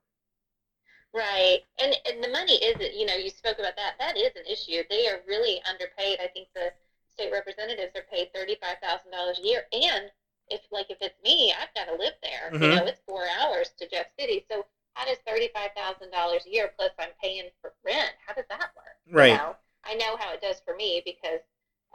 Right. 1.12 1.60
And 1.78 1.96
and 2.06 2.22
the 2.22 2.28
money 2.28 2.54
is 2.56 2.76
you 2.94 3.04
know, 3.06 3.14
you 3.14 3.30
spoke 3.30 3.58
about 3.58 3.76
that. 3.76 3.94
That 3.98 4.16
is 4.16 4.30
an 4.36 4.44
issue. 4.46 4.82
They 4.90 5.08
are 5.08 5.20
really 5.26 5.60
underpaid. 5.68 6.18
I 6.20 6.28
think 6.28 6.48
the 6.54 6.70
state 7.10 7.30
representatives 7.32 7.92
are 7.96 8.02
paid 8.02 8.28
thirty-five 8.34 8.76
thousand 8.82 9.10
dollars 9.10 9.38
a 9.38 9.46
year. 9.46 9.62
And 9.72 10.10
if 10.48 10.60
like 10.70 10.86
if 10.90 10.98
it's 11.00 11.18
me, 11.24 11.52
I've 11.52 11.72
got 11.74 11.90
to 11.90 11.96
live 11.98 12.14
there. 12.22 12.54
You 12.58 12.68
Mhm. 12.68 12.70
know, 12.70 12.86
it's 12.86 13.00
four 13.06 13.26
hours 13.26 13.70
to 13.78 13.86
Jeff 13.86 14.06
City. 14.18 14.42
So 14.50 14.64
how 14.94 15.04
does 15.04 15.18
thirty-five 15.26 15.70
thousand 15.76 16.10
dollars 16.10 16.46
a 16.46 16.50
year 16.50 16.70
plus 16.76 16.92
I'm 16.98 17.12
paying 17.22 17.50
for 17.60 17.72
rent? 17.84 18.14
How 18.26 18.32
does 18.32 18.46
that 18.48 18.68
work? 18.76 18.96
You 19.14 19.14
Right. 19.14 19.28
know? 19.28 19.56
I 19.84 19.94
know 19.94 20.16
how 20.18 20.32
it 20.32 20.40
does 20.40 20.60
for 20.64 20.74
me 20.74 21.02
because 21.04 21.40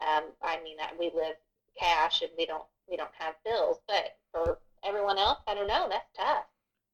um, 0.05 0.33
I 0.41 0.57
mean 0.63 0.77
that 0.77 0.97
we 0.99 1.09
live 1.13 1.35
cash 1.79 2.21
and 2.21 2.31
we 2.37 2.45
don't 2.45 2.65
we 2.87 2.95
don't 2.97 3.13
have 3.17 3.35
bills. 3.45 3.79
But 3.87 4.11
for 4.31 4.57
everyone 4.83 5.17
else, 5.17 5.39
I 5.47 5.53
don't 5.55 5.67
know. 5.67 5.87
That's 5.89 6.09
tough. 6.15 6.45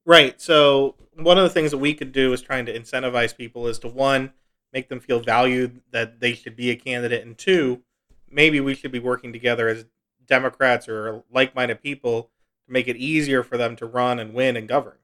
Right. 0.06 0.40
So 0.40 0.96
one 1.16 1.38
of 1.38 1.44
the 1.44 1.50
things 1.50 1.70
that 1.70 1.78
we 1.78 1.94
could 1.94 2.12
do 2.12 2.32
is 2.32 2.42
trying 2.42 2.66
to 2.66 2.78
incentivize 2.78 3.36
people 3.36 3.66
is 3.66 3.78
to 3.80 3.88
one, 3.88 4.32
make 4.72 4.88
them 4.88 5.00
feel 5.00 5.20
valued 5.20 5.80
that 5.92 6.20
they 6.20 6.34
should 6.34 6.56
be 6.56 6.70
a 6.70 6.76
candidate, 6.76 7.24
and 7.24 7.38
two, 7.38 7.82
maybe 8.30 8.60
we 8.60 8.74
should 8.74 8.92
be 8.92 8.98
working 8.98 9.32
together 9.32 9.68
as 9.68 9.86
Democrats 10.26 10.88
or 10.88 11.22
like-minded 11.30 11.80
people 11.80 12.30
to 12.66 12.72
make 12.72 12.88
it 12.88 12.96
easier 12.96 13.42
for 13.42 13.56
them 13.56 13.76
to 13.76 13.86
run 13.86 14.18
and 14.18 14.34
win 14.34 14.56
and 14.56 14.68
govern. 14.68 14.98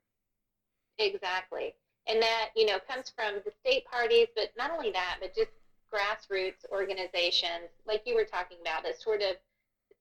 Exactly. 0.99 1.75
And 2.07 2.21
that, 2.21 2.49
you 2.57 2.67
know, 2.67 2.79
comes 2.89 3.13
from 3.15 3.35
the 3.45 3.53
state 3.61 3.85
parties, 3.85 4.27
but 4.35 4.53
not 4.59 4.71
only 4.71 4.91
that, 4.91 5.19
but 5.21 5.35
just 5.35 5.51
grassroots 5.93 6.69
organizations, 6.71 7.71
like 7.87 8.03
you 8.05 8.15
were 8.15 8.25
talking 8.25 8.59
about, 8.61 8.83
that 8.83 9.01
sort 9.01 9.23
of 9.23 9.37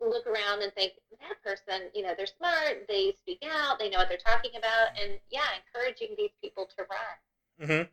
look 0.01 0.25
around 0.27 0.61
and 0.61 0.73
think, 0.73 0.93
that 1.19 1.41
person, 1.43 1.89
you 1.93 2.03
know, 2.03 2.13
they're 2.15 2.27
smart, 2.27 2.85
they 2.87 3.13
speak 3.21 3.43
out, 3.51 3.79
they 3.79 3.89
know 3.89 3.97
what 3.97 4.09
they're 4.09 4.17
talking 4.17 4.51
about, 4.57 4.89
and 5.01 5.19
yeah, 5.29 5.41
encouraging 5.73 6.15
these 6.17 6.31
people 6.41 6.67
to 6.77 6.85
run. 6.89 7.67
hmm 7.67 7.89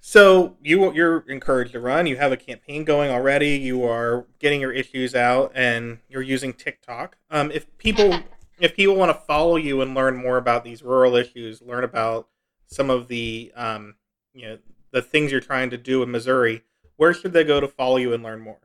So 0.00 0.56
you 0.62 0.92
you're 0.92 1.24
encouraged 1.28 1.72
to 1.72 1.80
run. 1.80 2.06
You 2.06 2.16
have 2.16 2.32
a 2.32 2.36
campaign 2.36 2.84
going 2.84 3.10
already. 3.10 3.50
You 3.50 3.84
are 3.84 4.26
getting 4.38 4.60
your 4.60 4.72
issues 4.72 5.14
out, 5.14 5.52
and 5.54 5.98
you're 6.08 6.22
using 6.22 6.52
TikTok. 6.52 7.16
Um, 7.30 7.50
if 7.50 7.66
people 7.78 8.14
if 8.58 8.76
people 8.76 8.94
want 8.94 9.10
to 9.10 9.26
follow 9.26 9.56
you 9.56 9.80
and 9.80 9.94
learn 9.94 10.16
more 10.16 10.36
about 10.36 10.64
these 10.64 10.82
rural 10.82 11.16
issues, 11.16 11.62
learn 11.62 11.84
about 11.84 12.28
some 12.66 12.90
of 12.90 13.08
the 13.08 13.52
um, 13.56 13.94
you 14.34 14.46
know 14.46 14.58
the 14.90 15.02
things 15.02 15.32
you're 15.32 15.40
trying 15.40 15.70
to 15.70 15.78
do 15.78 16.02
in 16.02 16.10
Missouri, 16.10 16.62
where 16.96 17.14
should 17.14 17.32
they 17.32 17.44
go 17.44 17.60
to 17.60 17.68
follow 17.68 17.96
you 17.96 18.12
and 18.12 18.22
learn 18.22 18.40
more? 18.40 18.58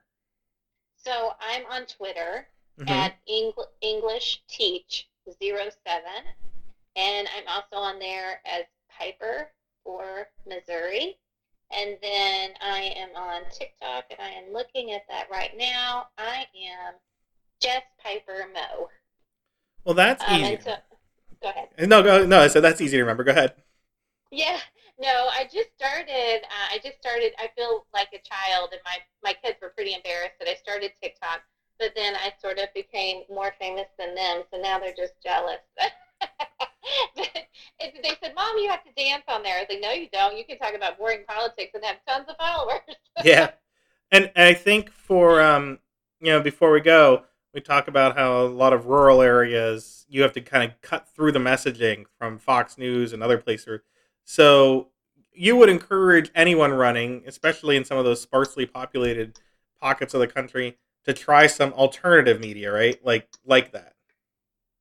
So 1.08 1.32
I'm 1.40 1.66
on 1.68 1.86
Twitter 1.86 2.50
Mhm. 2.80 2.90
at 2.90 3.16
Engl- 3.28 3.70
English 3.80 4.44
Teach 4.50 5.08
07, 5.26 6.36
and 6.98 7.30
I'm 7.30 7.48
also 7.48 7.78
on 7.78 7.98
there 7.98 8.42
as 8.44 8.66
Piper 8.90 9.50
for 9.86 10.30
Missouri. 10.46 11.18
And 11.72 11.98
then 12.02 12.58
I 12.60 12.82
am 12.98 13.16
on 13.16 13.50
TikTok, 13.52 14.06
and 14.10 14.20
I 14.20 14.32
am 14.32 14.52
looking 14.52 14.92
at 14.92 15.08
that 15.08 15.30
right 15.30 15.56
now. 15.56 16.10
I 16.18 16.46
am 16.56 16.96
Jess 17.62 17.84
Piper 18.04 18.46
Mo. 18.54 18.90
Well, 19.86 19.96
that's 19.96 20.22
Um, 20.28 20.42
easy. 20.42 20.60
so, 20.62 20.76
go 21.42 21.50
ahead. 21.50 21.70
No, 21.88 22.04
go 22.04 22.26
no. 22.26 22.50
So 22.50 22.60
that's 22.60 22.82
easy 22.82 22.98
to 22.98 23.04
remember. 23.04 23.24
Go 23.24 23.32
ahead. 23.32 23.56
Yeah, 24.30 24.60
no, 25.00 25.30
I 25.32 25.44
just 25.46 25.70
started. 25.76 26.42
Uh, 26.44 26.68
I 26.74 26.80
just 26.84 26.98
started. 27.00 27.34
I 27.38 27.50
feel 27.56 27.86
like 27.94 28.10
a 28.14 28.22
child, 28.24 28.70
and 28.72 28.82
my 28.86 28.98
my 29.24 29.34
kids 29.44 29.58
were 29.62 29.70
pretty 29.70 29.94
embarrassed 29.94 30.40
that 30.40 30.50
I 30.50 30.56
started 30.56 30.92
TikTok. 31.02 31.42
But 31.80 31.94
then 31.96 32.16
I 32.16 32.34
sort 32.42 32.58
of 32.58 32.74
became 32.74 33.24
more 33.30 33.54
famous 33.60 33.86
than 34.00 34.16
them, 34.16 34.44
so 34.52 34.60
now 34.60 34.80
they're 34.80 34.98
just 34.98 35.14
jealous. 35.24 35.62
they 37.06 38.18
said, 38.22 38.34
"Mom, 38.36 38.58
you 38.58 38.70
have 38.70 38.84
to 38.84 38.92
dance 38.98 39.24
on 39.28 39.44
there." 39.44 39.58
I 39.58 39.60
was 39.60 39.68
like, 39.70 39.82
"No, 39.82 39.92
you 39.92 40.08
don't. 40.12 40.38
You 40.38 40.46
can 40.46 40.58
talk 40.58 40.74
about 40.74 40.98
boring 40.98 41.26
politics 41.28 41.72
and 41.76 41.84
have 41.86 41.98
tons 42.08 42.26
of 42.28 42.36
followers." 42.38 42.82
yeah 43.24 43.52
and, 44.12 44.32
and 44.36 44.46
i 44.48 44.54
think 44.54 44.92
for 44.92 45.42
um 45.42 45.80
you 46.20 46.28
know 46.28 46.42
before 46.42 46.72
we 46.72 46.82
go 46.82 47.24
we 47.54 47.62
talk 47.62 47.88
about 47.88 48.18
how 48.18 48.42
a 48.42 48.46
lot 48.46 48.74
of 48.74 48.86
rural 48.86 49.22
areas 49.22 50.06
you 50.10 50.22
have 50.22 50.34
to 50.34 50.42
kind 50.42 50.70
of 50.70 50.80
cut 50.82 51.08
through 51.10 51.32
the 51.32 51.40
messaging 51.40 52.06
from 52.18 52.38
fox 52.38 52.78
news 52.78 53.14
and 53.14 53.24
other 53.24 53.38
places 53.38 53.82
so 54.28 54.90
you 55.34 55.56
would 55.56 55.70
encourage 55.70 56.32
anyone 56.36 56.74
running 56.74 57.24
especially 57.28 57.78
in 57.78 57.86
some 57.86 57.98
of 57.98 58.06
those 58.06 58.22
sparsely 58.22 58.68
populated 58.68 59.36
pockets 59.82 60.14
of 60.14 60.20
the 60.20 60.28
country 60.28 60.78
to 61.06 61.14
try 61.14 61.48
some 61.48 61.74
alternative 61.74 62.42
media 62.42 62.72
right 62.72 63.04
like 63.06 63.28
like 63.46 63.72
that 63.74 63.96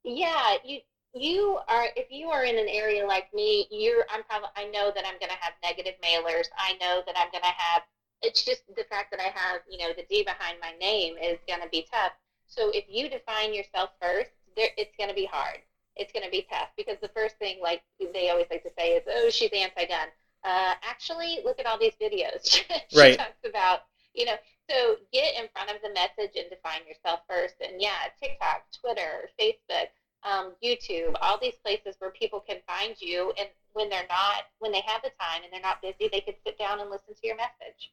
Yeah, 0.05 0.57
you 0.65 0.81
you 1.15 1.59
are 1.69 1.87
if 1.97 2.11
you 2.11 2.29
are 2.31 2.45
in 2.45 2.59
an 2.59 2.69
area 2.69 3.07
like 3.07 3.33
me, 3.35 3.67
you're 3.71 4.05
I'm 4.11 4.23
probably 4.25 4.49
I 4.57 4.65
know 4.71 4.91
that 4.95 5.05
I'm 5.07 5.19
going 5.19 5.31
to 5.31 5.39
have 5.41 5.55
negative 5.63 5.95
mailers. 6.03 6.47
I 6.57 6.75
know 6.81 7.03
that 7.07 7.17
I'm 7.19 7.31
going 7.31 7.43
to 7.45 7.57
have 7.57 7.83
it's 8.23 8.45
just 8.45 8.63
the 8.75 8.85
fact 8.85 9.11
that 9.11 9.21
I 9.21 9.31
have, 9.39 9.61
you 9.69 9.79
know, 9.79 9.93
the 9.97 10.05
D 10.09 10.23
behind 10.23 10.59
my 10.61 10.73
name 10.81 11.17
is 11.19 11.39
going 11.47 11.61
to 11.63 11.69
be 11.69 11.87
tough. 11.93 12.13
So 12.47 12.71
if 12.71 12.85
you 12.89 13.09
define 13.11 13.53
yourself 13.55 13.91
first, 14.01 14.31
there 14.57 14.71
it's 14.79 14.97
going 14.97 15.11
to 15.11 15.15
be 15.15 15.27
hard. 15.27 15.61
It's 15.97 16.13
going 16.13 16.25
to 16.25 16.31
be 16.31 16.47
tough 16.51 16.69
because 16.77 16.97
the 17.01 17.09
first 17.09 17.37
thing 17.39 17.59
like 17.63 17.83
they 18.13 18.31
always 18.31 18.47
like 18.51 18.63
to 18.65 18.71
say 18.79 18.93
is, 18.93 19.03
"Oh, 19.09 19.31
she's 19.31 19.51
anti-gun." 19.53 20.09
Uh, 20.45 20.75
actually, 20.83 21.41
look 21.45 21.59
at 21.59 21.67
all 21.67 21.79
these 21.79 21.95
videos. 22.01 22.45
she 22.89 22.99
Right. 22.99 23.19
talks 23.19 23.43
about, 23.45 23.81
you 24.15 24.25
know, 24.25 24.37
so 24.71 24.97
get 25.13 25.35
in 25.35 25.49
front 25.53 25.71
of 25.71 25.77
the 25.83 25.89
message 25.91 26.37
and 26.37 26.49
define 26.51 26.87
yourself 26.87 27.21
first. 27.29 27.55
And 27.61 27.81
yeah, 27.81 27.97
TikTok, 28.23 28.65
Twitter, 28.81 29.29
Facebook, 29.41 29.89
um, 30.23 30.53
YouTube, 30.63 31.15
all 31.21 31.39
these 31.41 31.55
places 31.65 31.97
where 31.99 32.11
people 32.13 32.41
can 32.41 32.59
find 32.67 32.95
you. 33.01 33.33
And 33.39 33.49
when 33.73 33.89
they're 33.91 34.07
not, 34.09 34.45
when 34.61 34.71
they 34.73 34.83
have 34.87 35.03
the 35.03 35.11
time 35.21 35.43
and 35.43 35.53
they're 35.53 35.61
not 35.61 35.83
busy, 35.83 36.09
they 36.13 36.21
can 36.21 36.35
sit 36.47 36.59
down 36.59 36.81
and 36.81 36.91
listen 36.91 37.15
to 37.15 37.27
your 37.27 37.37
message. 37.37 37.91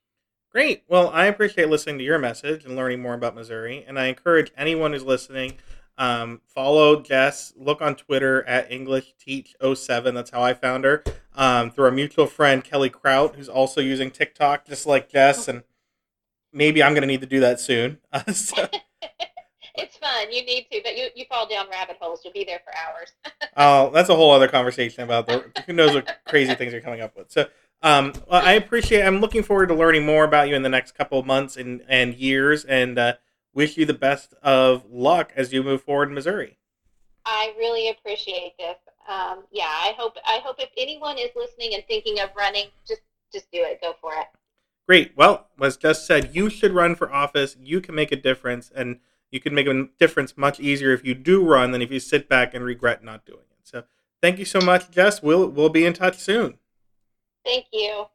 Great. 0.51 0.83
Well, 0.87 1.09
I 1.09 1.25
appreciate 1.25 1.69
listening 1.69 1.97
to 1.97 2.03
your 2.03 2.19
message 2.19 2.65
and 2.65 2.75
learning 2.75 3.01
more 3.01 3.15
about 3.15 3.33
Missouri. 3.33 3.83
And 3.87 3.97
I 3.99 4.05
encourage 4.05 4.51
anyone 4.55 4.93
who's 4.93 5.03
listening, 5.03 5.53
um, 5.97 6.41
follow 6.47 7.01
Jess. 7.01 7.53
Look 7.55 7.81
on 7.81 7.95
Twitter 7.95 8.43
at 8.45 8.71
English 8.71 9.13
Teach 9.19 9.55
07. 9.61 10.15
That's 10.15 10.31
how 10.31 10.41
I 10.41 10.53
found 10.53 10.83
her. 10.85 11.03
Um, 11.35 11.71
through 11.71 11.85
our 11.85 11.91
mutual 11.91 12.27
friend 12.27 12.63
Kelly 12.63 12.89
Kraut, 12.89 13.35
who's 13.35 13.49
also 13.49 13.81
using 13.81 14.11
TikTok, 14.11 14.65
just 14.65 14.85
like 14.85 15.09
Jess. 15.09 15.47
And 15.47 15.63
maybe 16.51 16.81
I'm 16.83 16.93
going 16.93 17.01
to 17.01 17.07
need 17.07 17.21
to 17.21 17.27
do 17.27 17.39
that 17.41 17.59
soon. 17.59 17.99
So, 18.33 18.67
it's 19.75 19.97
fun. 19.97 20.31
You 20.31 20.45
need 20.45 20.67
to, 20.71 20.81
but 20.83 20.97
you, 20.97 21.07
you 21.15 21.25
fall 21.25 21.47
down 21.47 21.67
rabbit 21.69 21.97
holes. 21.99 22.21
You'll 22.23 22.33
be 22.33 22.43
there 22.43 22.61
for 22.63 22.73
hours. 22.77 23.11
Oh, 23.55 23.91
that's 23.91 24.09
a 24.09 24.15
whole 24.15 24.31
other 24.31 24.47
conversation 24.47 25.03
about 25.03 25.27
the 25.27 25.45
who 25.67 25.73
knows 25.73 25.93
what 25.93 26.17
crazy 26.25 26.55
things 26.55 26.73
you're 26.73 26.81
coming 26.81 27.01
up 27.01 27.15
with. 27.15 27.31
So, 27.31 27.45
um, 27.83 28.13
well, 28.27 28.43
I 28.43 28.53
appreciate. 28.53 29.03
I'm 29.03 29.19
looking 29.19 29.43
forward 29.43 29.67
to 29.67 29.75
learning 29.75 30.07
more 30.07 30.23
about 30.23 30.49
you 30.49 30.55
in 30.55 30.63
the 30.63 30.69
next 30.69 30.93
couple 30.93 31.19
of 31.19 31.27
months 31.27 31.55
and 31.55 31.83
and 31.87 32.15
years, 32.15 32.65
and 32.65 32.97
uh, 32.97 33.13
wish 33.53 33.77
you 33.77 33.85
the 33.85 33.93
best 33.93 34.33
of 34.41 34.85
luck 34.89 35.31
as 35.35 35.53
you 35.53 35.63
move 35.63 35.83
forward 35.83 36.09
in 36.09 36.15
Missouri. 36.15 36.57
I 37.25 37.53
really 37.57 37.89
appreciate 37.89 38.57
this. 38.57 38.77
Um, 39.07 39.43
yeah, 39.51 39.67
I 39.67 39.93
hope 39.97 40.17
I 40.25 40.39
hope 40.43 40.57
if 40.59 40.69
anyone 40.77 41.17
is 41.17 41.29
listening 41.35 41.73
and 41.73 41.83
thinking 41.87 42.19
of 42.19 42.29
running, 42.35 42.67
just 42.87 43.01
just 43.31 43.51
do 43.51 43.59
it. 43.59 43.79
Go 43.81 43.95
for 44.01 44.13
it. 44.13 44.27
Great. 44.87 45.13
Well, 45.15 45.47
as 45.61 45.77
Jess 45.77 46.05
said, 46.05 46.35
you 46.35 46.49
should 46.49 46.73
run 46.73 46.95
for 46.95 47.11
office. 47.11 47.55
You 47.61 47.79
can 47.79 47.95
make 47.95 48.11
a 48.11 48.17
difference, 48.17 48.71
and 48.75 48.99
you 49.31 49.39
can 49.39 49.55
make 49.55 49.67
a 49.67 49.87
difference 49.99 50.37
much 50.37 50.59
easier 50.59 50.91
if 50.91 51.05
you 51.05 51.13
do 51.13 51.43
run 51.43 51.71
than 51.71 51.81
if 51.81 51.91
you 51.91 51.99
sit 51.99 52.27
back 52.27 52.53
and 52.53 52.65
regret 52.65 53.03
not 53.03 53.25
doing 53.25 53.45
it. 53.51 53.59
So, 53.63 53.83
thank 54.21 54.39
you 54.39 54.45
so 54.45 54.59
much, 54.59 54.91
Jess. 54.91 55.21
We'll 55.23 55.47
we'll 55.47 55.69
be 55.69 55.85
in 55.85 55.93
touch 55.93 56.17
soon. 56.17 56.57
Thank 57.45 57.65
you. 57.71 58.05